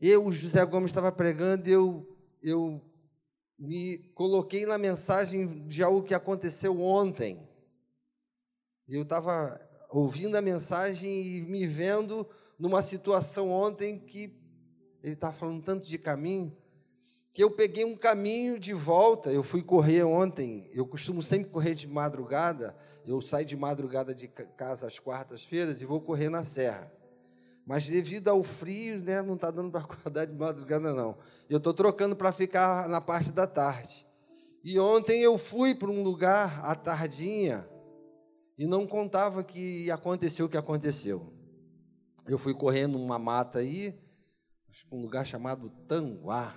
Eu, 0.00 0.32
José 0.32 0.64
Gomes, 0.64 0.90
estava 0.90 1.12
pregando 1.12 1.68
eu, 1.68 2.16
eu 2.42 2.80
me 3.64 3.98
coloquei 4.14 4.66
na 4.66 4.76
mensagem 4.76 5.66
de 5.66 5.82
algo 5.82 6.02
que 6.02 6.14
aconteceu 6.14 6.80
ontem. 6.80 7.48
Eu 8.86 9.02
estava 9.02 9.58
ouvindo 9.90 10.36
a 10.36 10.42
mensagem 10.42 11.26
e 11.26 11.40
me 11.40 11.66
vendo 11.66 12.28
numa 12.58 12.82
situação 12.82 13.50
ontem 13.50 13.98
que 13.98 14.38
ele 15.02 15.14
estava 15.14 15.32
falando 15.32 15.62
tanto 15.62 15.86
de 15.86 15.98
caminho, 15.98 16.54
que 17.32 17.42
eu 17.42 17.50
peguei 17.50 17.84
um 17.84 17.96
caminho 17.96 18.58
de 18.58 18.74
volta. 18.74 19.32
Eu 19.32 19.42
fui 19.42 19.62
correr 19.62 20.04
ontem, 20.04 20.68
eu 20.72 20.86
costumo 20.86 21.22
sempre 21.22 21.50
correr 21.50 21.74
de 21.74 21.86
madrugada, 21.86 22.76
eu 23.06 23.20
saio 23.22 23.46
de 23.46 23.56
madrugada 23.56 24.14
de 24.14 24.28
casa 24.28 24.86
às 24.86 24.98
quartas-feiras 24.98 25.80
e 25.80 25.86
vou 25.86 26.00
correr 26.00 26.28
na 26.28 26.44
serra. 26.44 26.92
Mas 27.66 27.86
devido 27.86 28.28
ao 28.28 28.42
frio, 28.42 29.00
né, 29.00 29.22
não 29.22 29.34
está 29.34 29.50
dando 29.50 29.70
para 29.70 29.80
acordar 29.80 30.26
de 30.26 30.34
madrugada, 30.34 30.92
não. 30.92 31.16
Eu 31.48 31.58
estou 31.58 31.72
trocando 31.72 32.14
para 32.14 32.30
ficar 32.32 32.88
na 32.88 33.00
parte 33.00 33.32
da 33.32 33.46
tarde. 33.46 34.06
E 34.62 34.78
ontem 34.78 35.22
eu 35.22 35.36
fui 35.36 35.74
para 35.74 35.90
um 35.90 36.02
lugar 36.02 36.64
à 36.64 36.74
tardinha 36.74 37.68
e 38.56 38.66
não 38.66 38.86
contava 38.86 39.42
que 39.42 39.90
aconteceu 39.90 40.46
o 40.46 40.48
que 40.48 40.56
aconteceu. 40.56 41.32
Eu 42.26 42.38
fui 42.38 42.54
correndo 42.54 42.98
numa 42.98 43.18
mata 43.18 43.58
aí, 43.58 43.94
um 44.90 45.00
lugar 45.00 45.26
chamado 45.26 45.70
Tanguá. 45.86 46.54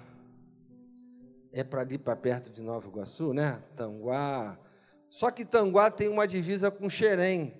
É 1.51 1.63
para 1.63 1.81
ali 1.81 1.97
para 1.97 2.15
perto 2.15 2.49
de 2.49 2.61
Nova 2.61 2.87
Iguaçu, 2.87 3.33
né? 3.33 3.63
Tanguá. 3.75 4.57
Só 5.09 5.31
que 5.31 5.43
Tanguá 5.43 5.89
tem 5.89 6.07
uma 6.07 6.27
divisa 6.27 6.69
com 6.69 6.89
Xerém. 6.89 7.53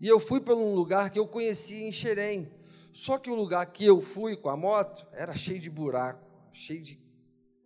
E 0.00 0.06
eu 0.06 0.18
fui 0.18 0.40
para 0.40 0.54
um 0.54 0.74
lugar 0.74 1.10
que 1.10 1.18
eu 1.18 1.26
conhecia 1.26 1.86
em 1.86 1.92
Xerém. 1.92 2.50
Só 2.96 3.18
que 3.18 3.28
o 3.30 3.34
lugar 3.34 3.66
que 3.66 3.84
eu 3.84 4.00
fui 4.00 4.34
com 4.34 4.48
a 4.48 4.56
moto 4.56 5.06
era 5.12 5.34
cheio 5.34 5.58
de 5.58 5.68
buraco, 5.68 6.26
cheio 6.50 6.80
de. 6.80 6.98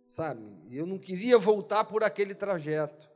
Sabe? 0.05 0.41
Eu 0.69 0.85
não 0.85 0.99
queria 0.99 1.37
voltar 1.37 1.85
por 1.85 2.03
aquele 2.03 2.35
trajeto. 2.35 3.09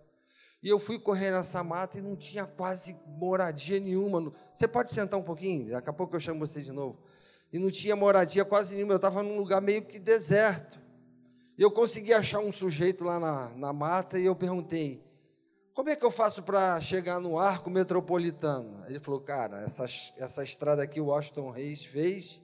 E 0.64 0.70
eu 0.70 0.80
fui 0.80 0.98
correr 0.98 1.32
nessa 1.32 1.62
mata 1.62 1.98
e 1.98 2.02
não 2.02 2.16
tinha 2.16 2.46
quase 2.46 2.96
moradia 3.06 3.82
nenhuma. 3.82 4.34
Você 4.54 4.66
pode 4.66 4.94
sentar 4.94 5.20
um 5.20 5.24
pouquinho? 5.24 5.72
Daqui 5.72 5.90
a 5.90 5.94
pouco 5.94 6.16
eu 6.16 6.20
chamo 6.22 6.40
você 6.40 6.62
de 6.62 6.72
novo. 6.72 7.04
E 7.52 7.60
não 7.60 7.70
tinha 7.70 7.98
moradia 7.98 8.46
quase 8.46 8.76
nenhuma. 8.76 8.94
Eu 8.94 8.96
estava 8.96 9.22
num 9.22 9.38
lugar 9.38 9.62
meio 9.62 9.82
que 9.82 10.00
deserto. 10.00 10.80
E 11.58 11.62
eu 11.62 11.70
consegui 11.70 12.14
achar 12.14 12.40
um 12.40 12.52
sujeito 12.54 13.04
lá 13.04 13.20
na, 13.20 13.50
na 13.50 13.74
mata 13.74 14.18
e 14.18 14.24
eu 14.24 14.38
perguntei: 14.38 15.04
como 15.76 15.90
é 15.90 15.96
que 15.96 16.06
eu 16.06 16.10
faço 16.10 16.42
para 16.42 16.80
chegar 16.80 17.20
no 17.20 17.38
arco 17.38 17.70
metropolitano? 17.70 18.82
Ele 18.88 18.98
falou, 18.98 19.20
cara, 19.20 19.60
essa, 19.60 19.84
essa 20.16 20.42
estrada 20.42 20.82
aqui 20.82 21.02
o 21.02 21.08
Washington 21.08 21.52
Reis 21.52 21.84
fez, 21.84 22.42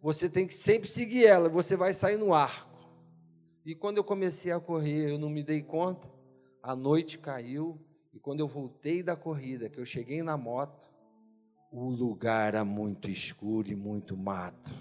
você 0.00 0.28
tem 0.28 0.46
que 0.46 0.54
sempre 0.54 0.88
seguir 0.88 1.26
ela, 1.26 1.48
você 1.48 1.76
vai 1.76 1.92
sair 1.92 2.16
no 2.16 2.32
arco. 2.32 2.70
E 3.66 3.74
quando 3.74 3.96
eu 3.96 4.04
comecei 4.04 4.52
a 4.52 4.60
correr, 4.60 5.10
eu 5.10 5.18
não 5.18 5.28
me 5.28 5.42
dei 5.42 5.60
conta, 5.60 6.08
a 6.62 6.76
noite 6.76 7.18
caiu, 7.18 7.76
e 8.14 8.20
quando 8.20 8.38
eu 8.38 8.46
voltei 8.46 9.02
da 9.02 9.16
corrida, 9.16 9.68
que 9.68 9.80
eu 9.80 9.84
cheguei 9.84 10.22
na 10.22 10.36
moto, 10.36 10.88
o 11.72 11.88
lugar 11.88 12.54
era 12.54 12.64
muito 12.64 13.10
escuro 13.10 13.68
e 13.68 13.74
muito 13.74 14.16
mato. 14.16 14.72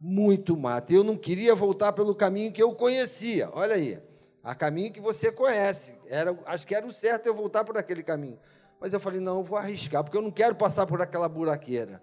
Muito 0.00 0.56
mato. 0.56 0.92
Eu 0.92 1.02
não 1.02 1.16
queria 1.16 1.56
voltar 1.56 1.92
pelo 1.92 2.14
caminho 2.14 2.52
que 2.52 2.62
eu 2.62 2.72
conhecia. 2.72 3.50
Olha 3.52 3.74
aí 3.74 4.07
a 4.48 4.54
caminho 4.54 4.90
que 4.90 4.98
você 4.98 5.30
conhece. 5.30 5.94
Era, 6.06 6.34
acho 6.46 6.66
que 6.66 6.74
era 6.74 6.86
o 6.86 6.92
certo 6.92 7.26
eu 7.26 7.34
voltar 7.34 7.64
por 7.64 7.76
aquele 7.76 8.02
caminho. 8.02 8.38
Mas 8.80 8.94
eu 8.94 8.98
falei, 8.98 9.20
não, 9.20 9.36
eu 9.36 9.42
vou 9.42 9.58
arriscar, 9.58 10.02
porque 10.02 10.16
eu 10.16 10.22
não 10.22 10.30
quero 10.30 10.54
passar 10.54 10.86
por 10.86 11.02
aquela 11.02 11.28
buraqueira. 11.28 12.02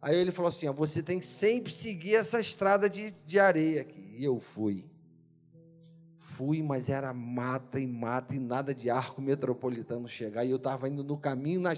Aí 0.00 0.16
ele 0.16 0.32
falou 0.32 0.48
assim: 0.48 0.66
ó, 0.66 0.72
você 0.72 1.02
tem 1.02 1.18
que 1.18 1.26
sempre 1.26 1.70
seguir 1.70 2.14
essa 2.14 2.40
estrada 2.40 2.88
de, 2.88 3.10
de 3.26 3.38
areia 3.38 3.82
aqui. 3.82 4.14
E 4.16 4.24
eu 4.24 4.40
fui. 4.40 4.90
Fui, 6.16 6.62
mas 6.62 6.88
era 6.88 7.12
mata 7.12 7.78
e 7.78 7.86
mata 7.86 8.34
e 8.34 8.38
nada 8.38 8.74
de 8.74 8.88
arco 8.88 9.20
metropolitano 9.20 10.08
chegar. 10.08 10.46
E 10.46 10.50
eu 10.50 10.56
estava 10.56 10.88
indo 10.88 11.04
no 11.04 11.18
caminho, 11.18 11.60
na, 11.60 11.74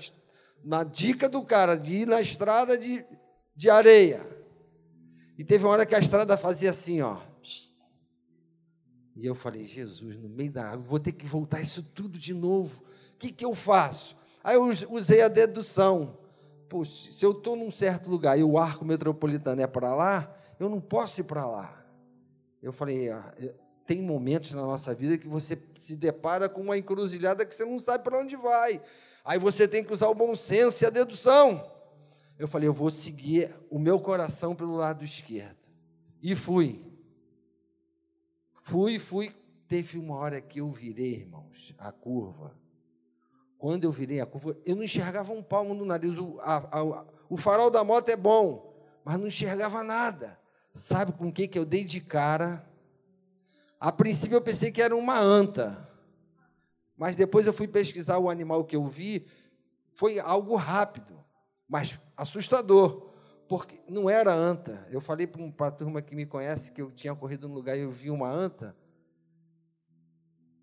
na 0.62 0.84
dica 0.84 1.28
do 1.28 1.42
cara, 1.42 1.74
de 1.74 1.96
ir 1.96 2.06
na 2.06 2.20
estrada 2.20 2.78
de, 2.78 3.04
de 3.56 3.68
areia. 3.68 4.20
E 5.36 5.44
teve 5.44 5.64
uma 5.64 5.72
hora 5.72 5.84
que 5.84 5.96
a 5.96 5.98
estrada 5.98 6.36
fazia 6.36 6.70
assim, 6.70 7.02
ó. 7.02 7.33
E 9.16 9.24
eu 9.24 9.34
falei, 9.34 9.64
Jesus, 9.64 10.16
no 10.16 10.28
meio 10.28 10.50
da 10.50 10.70
água, 10.70 10.84
vou 10.84 10.98
ter 10.98 11.12
que 11.12 11.24
voltar 11.24 11.60
isso 11.60 11.82
tudo 11.82 12.18
de 12.18 12.34
novo. 12.34 12.82
O 13.14 13.18
que, 13.18 13.30
que 13.30 13.44
eu 13.44 13.54
faço? 13.54 14.16
Aí 14.42 14.56
eu 14.56 14.64
usei 14.90 15.22
a 15.22 15.28
dedução. 15.28 16.18
Poxa, 16.68 17.12
se 17.12 17.24
eu 17.24 17.30
estou 17.30 17.54
num 17.54 17.70
certo 17.70 18.10
lugar 18.10 18.38
e 18.38 18.42
o 18.42 18.58
arco 18.58 18.84
metropolitano 18.84 19.62
é 19.62 19.66
para 19.66 19.94
lá, 19.94 20.34
eu 20.58 20.68
não 20.68 20.80
posso 20.80 21.20
ir 21.20 21.24
para 21.24 21.46
lá. 21.46 21.84
Eu 22.60 22.72
falei, 22.72 23.10
ah, 23.10 23.32
é, 23.38 23.54
tem 23.86 24.02
momentos 24.02 24.52
na 24.52 24.62
nossa 24.62 24.94
vida 24.94 25.16
que 25.16 25.28
você 25.28 25.58
se 25.78 25.94
depara 25.94 26.48
com 26.48 26.62
uma 26.62 26.76
encruzilhada 26.76 27.46
que 27.46 27.54
você 27.54 27.64
não 27.64 27.78
sabe 27.78 28.02
para 28.02 28.18
onde 28.18 28.36
vai. 28.36 28.80
Aí 29.24 29.38
você 29.38 29.68
tem 29.68 29.84
que 29.84 29.92
usar 29.92 30.08
o 30.08 30.14
bom 30.14 30.34
senso 30.34 30.82
e 30.82 30.86
a 30.86 30.90
dedução. 30.90 31.64
Eu 32.38 32.48
falei, 32.48 32.68
eu 32.68 32.72
vou 32.72 32.90
seguir 32.90 33.54
o 33.70 33.78
meu 33.78 34.00
coração 34.00 34.54
pelo 34.54 34.74
lado 34.74 35.04
esquerdo. 35.04 35.68
E 36.22 36.34
fui. 36.34 36.82
Fui, 38.64 38.98
fui. 38.98 39.30
Teve 39.68 39.98
uma 39.98 40.16
hora 40.16 40.40
que 40.40 40.60
eu 40.60 40.70
virei, 40.70 41.14
irmãos, 41.16 41.74
a 41.78 41.92
curva. 41.92 42.56
Quando 43.58 43.84
eu 43.84 43.92
virei 43.92 44.20
a 44.20 44.26
curva, 44.26 44.56
eu 44.64 44.74
não 44.74 44.82
enxergava 44.82 45.32
um 45.32 45.42
palmo 45.42 45.74
no 45.74 45.84
nariz. 45.84 46.18
O, 46.18 46.40
a, 46.40 46.56
a, 46.56 47.04
o 47.28 47.36
farol 47.36 47.70
da 47.70 47.84
moto 47.84 48.08
é 48.08 48.16
bom, 48.16 48.74
mas 49.04 49.18
não 49.18 49.26
enxergava 49.26 49.84
nada. 49.84 50.38
Sabe 50.72 51.12
com 51.12 51.28
o 51.28 51.32
que, 51.32 51.46
que 51.46 51.58
eu 51.58 51.64
dei 51.64 51.84
de 51.84 52.00
cara? 52.00 52.66
A 53.78 53.92
princípio 53.92 54.36
eu 54.36 54.40
pensei 54.42 54.72
que 54.72 54.80
era 54.80 54.96
uma 54.96 55.20
anta. 55.20 55.86
Mas 56.96 57.16
depois 57.16 57.46
eu 57.46 57.52
fui 57.52 57.68
pesquisar 57.68 58.18
o 58.18 58.30
animal 58.30 58.64
que 58.64 58.76
eu 58.76 58.86
vi. 58.86 59.26
Foi 59.92 60.18
algo 60.18 60.56
rápido, 60.56 61.22
mas 61.68 62.00
assustador 62.16 63.13
porque 63.56 63.80
não 63.88 64.10
era 64.10 64.34
anta. 64.34 64.84
Eu 64.90 65.00
falei 65.00 65.28
para 65.28 65.68
a 65.68 65.70
turma 65.70 66.02
que 66.02 66.16
me 66.16 66.26
conhece 66.26 66.72
que 66.72 66.82
eu 66.82 66.90
tinha 66.90 67.14
corrido 67.14 67.48
no 67.48 67.54
lugar 67.54 67.76
e 67.76 67.82
eu 67.82 67.90
vi 67.92 68.10
uma 68.10 68.28
anta. 68.28 68.74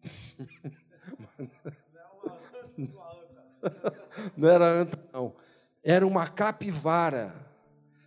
não 4.35 4.49
era 4.49 4.67
anta, 4.67 4.99
não. 5.13 5.33
Era 5.81 6.05
uma 6.05 6.27
capivara. 6.27 7.33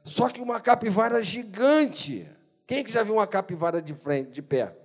Só 0.05 0.29
que 0.29 0.43
uma 0.43 0.61
capivara 0.61 1.23
gigante. 1.23 2.31
Quem 2.67 2.85
que 2.85 2.93
já 2.93 3.03
viu 3.03 3.15
uma 3.15 3.27
capivara 3.27 3.81
de 3.81 3.95
frente, 3.95 4.33
de 4.33 4.43
perto? 4.43 4.85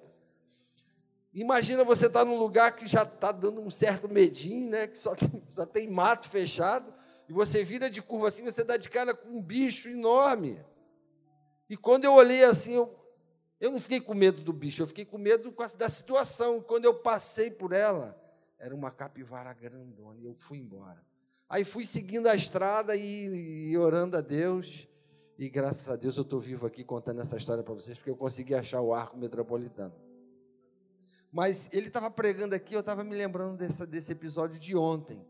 Imagina 1.33 1.83
você 1.83 2.05
estar 2.05 2.19
tá 2.19 2.25
num 2.25 2.39
lugar 2.39 2.73
que 2.73 2.87
já 2.87 3.03
está 3.03 3.33
dando 3.33 3.59
um 3.59 3.69
certo 3.69 4.07
medinho, 4.07 4.69
né? 4.69 4.87
Que 4.87 4.97
só 4.97 5.13
tem, 5.13 5.43
só 5.45 5.65
tem 5.65 5.91
mato 5.91 6.29
fechado 6.29 6.97
e 7.29 7.31
você 7.31 7.63
vira 7.63 7.91
de 7.91 8.01
curva 8.01 8.27
assim, 8.27 8.43
você 8.43 8.63
dá 8.63 8.75
de 8.75 8.89
cara 8.89 9.13
com 9.13 9.29
um 9.29 9.41
bicho 9.41 9.87
enorme. 9.87 10.59
E 11.69 11.77
quando 11.77 12.03
eu 12.03 12.13
olhei 12.13 12.43
assim, 12.43 12.73
eu, 12.73 12.99
eu 13.59 13.71
não 13.71 13.79
fiquei 13.79 14.01
com 14.01 14.15
medo 14.15 14.41
do 14.41 14.51
bicho, 14.51 14.81
eu 14.81 14.87
fiquei 14.87 15.05
com 15.05 15.19
medo 15.19 15.53
da 15.77 15.87
situação. 15.87 16.59
Quando 16.59 16.85
eu 16.85 16.95
passei 16.95 17.51
por 17.51 17.71
ela, 17.71 18.19
era 18.57 18.73
uma 18.73 18.89
capivara 18.89 19.53
grandona, 19.53 20.19
e 20.19 20.25
eu 20.25 20.33
fui 20.33 20.57
embora. 20.57 21.05
Aí 21.47 21.63
fui 21.63 21.85
seguindo 21.85 22.25
a 22.25 22.35
estrada 22.35 22.95
e, 22.95 23.69
e 23.69 23.77
orando 23.77 24.17
a 24.17 24.21
Deus. 24.21 24.87
E 25.37 25.47
graças 25.47 25.87
a 25.87 25.95
Deus 25.95 26.17
eu 26.17 26.23
estou 26.23 26.39
vivo 26.39 26.65
aqui 26.65 26.83
contando 26.83 27.21
essa 27.21 27.37
história 27.37 27.63
para 27.63 27.75
vocês, 27.75 27.95
porque 27.95 28.09
eu 28.09 28.17
consegui 28.17 28.55
achar 28.55 28.81
o 28.81 28.91
arco 28.91 29.15
metropolitano. 29.15 29.93
Mas 31.31 31.69
ele 31.71 31.87
estava 31.89 32.09
pregando 32.09 32.55
aqui, 32.55 32.73
eu 32.73 32.79
estava 32.79 33.03
me 33.03 33.15
lembrando 33.15 33.55
desse, 33.55 33.85
desse 33.85 34.11
episódio 34.11 34.59
de 34.59 34.75
ontem. 34.75 35.23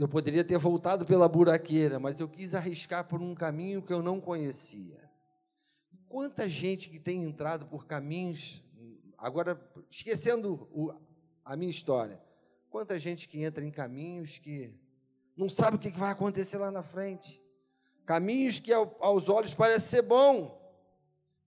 Eu 0.00 0.08
poderia 0.08 0.42
ter 0.42 0.56
voltado 0.56 1.04
pela 1.04 1.28
buraqueira, 1.28 2.00
mas 2.00 2.18
eu 2.18 2.26
quis 2.26 2.54
arriscar 2.54 3.06
por 3.06 3.20
um 3.20 3.34
caminho 3.34 3.82
que 3.82 3.92
eu 3.92 4.02
não 4.02 4.18
conhecia. 4.18 4.98
Quanta 6.08 6.48
gente 6.48 6.88
que 6.88 6.98
tem 6.98 7.22
entrado 7.22 7.66
por 7.66 7.86
caminhos, 7.86 8.64
agora 9.18 9.60
esquecendo 9.90 10.66
o, 10.72 10.94
a 11.44 11.54
minha 11.54 11.70
história, 11.70 12.18
quanta 12.70 12.98
gente 12.98 13.28
que 13.28 13.42
entra 13.42 13.62
em 13.62 13.70
caminhos 13.70 14.38
que 14.38 14.72
não 15.36 15.50
sabe 15.50 15.76
o 15.76 15.78
que 15.78 15.90
vai 15.90 16.12
acontecer 16.12 16.56
lá 16.56 16.70
na 16.70 16.82
frente, 16.82 17.38
caminhos 18.06 18.58
que 18.58 18.72
aos 18.72 19.28
olhos 19.28 19.52
parecem 19.52 19.86
ser 19.86 20.02
bom, 20.02 20.58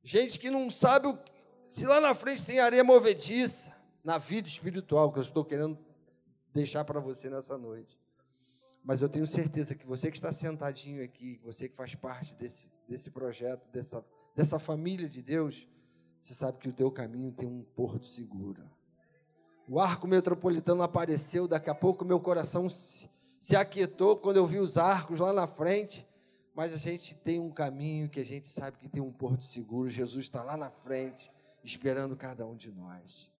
gente 0.03 0.37
que 0.37 0.51
não 0.51 0.69
sabe 0.69 1.07
o, 1.07 1.17
se 1.65 1.87
lá 1.87 1.99
na 1.99 2.13
frente 2.13 2.45
tem 2.45 2.59
areia 2.59 2.83
movediça, 2.83 3.75
na 4.03 4.19
vida 4.19 4.47
espiritual, 4.47 5.11
que 5.11 5.17
eu 5.17 5.23
estou 5.23 5.43
querendo 5.43 5.75
deixar 6.53 6.85
para 6.85 6.99
você 6.99 7.31
nessa 7.31 7.57
noite. 7.57 8.02
Mas 8.83 9.01
eu 9.01 9.07
tenho 9.07 9.25
certeza 9.25 9.75
que 9.75 9.85
você 9.85 10.11
que 10.11 10.17
está 10.17 10.33
sentadinho 10.33 11.03
aqui, 11.03 11.39
você 11.43 11.69
que 11.69 11.75
faz 11.75 11.95
parte 11.95 12.35
desse, 12.35 12.69
desse 12.87 13.09
projeto, 13.09 13.65
dessa, 13.71 14.03
dessa 14.35 14.59
família 14.59 15.07
de 15.07 15.21
Deus, 15.21 15.67
você 16.21 16.33
sabe 16.33 16.57
que 16.57 16.69
o 16.69 16.73
teu 16.73 16.91
caminho 16.91 17.31
tem 17.31 17.47
um 17.47 17.63
porto 17.63 18.05
seguro. 18.05 18.69
O 19.67 19.79
arco 19.79 20.07
metropolitano 20.07 20.83
apareceu, 20.83 21.47
daqui 21.47 21.69
a 21.69 21.75
pouco 21.75 22.03
meu 22.03 22.19
coração 22.19 22.67
se, 22.67 23.09
se 23.39 23.55
aquietou 23.55 24.17
quando 24.17 24.37
eu 24.37 24.45
vi 24.45 24.59
os 24.59 24.77
arcos 24.77 25.19
lá 25.19 25.31
na 25.31 25.47
frente, 25.47 26.05
mas 26.53 26.73
a 26.73 26.77
gente 26.77 27.15
tem 27.15 27.39
um 27.39 27.51
caminho 27.51 28.09
que 28.09 28.19
a 28.19 28.25
gente 28.25 28.47
sabe 28.47 28.77
que 28.77 28.89
tem 28.89 29.01
um 29.01 29.11
porto 29.11 29.43
seguro, 29.43 29.89
Jesus 29.89 30.25
está 30.25 30.43
lá 30.43 30.57
na 30.57 30.69
frente, 30.69 31.31
esperando 31.63 32.15
cada 32.17 32.45
um 32.45 32.55
de 32.55 32.69
nós. 32.69 33.33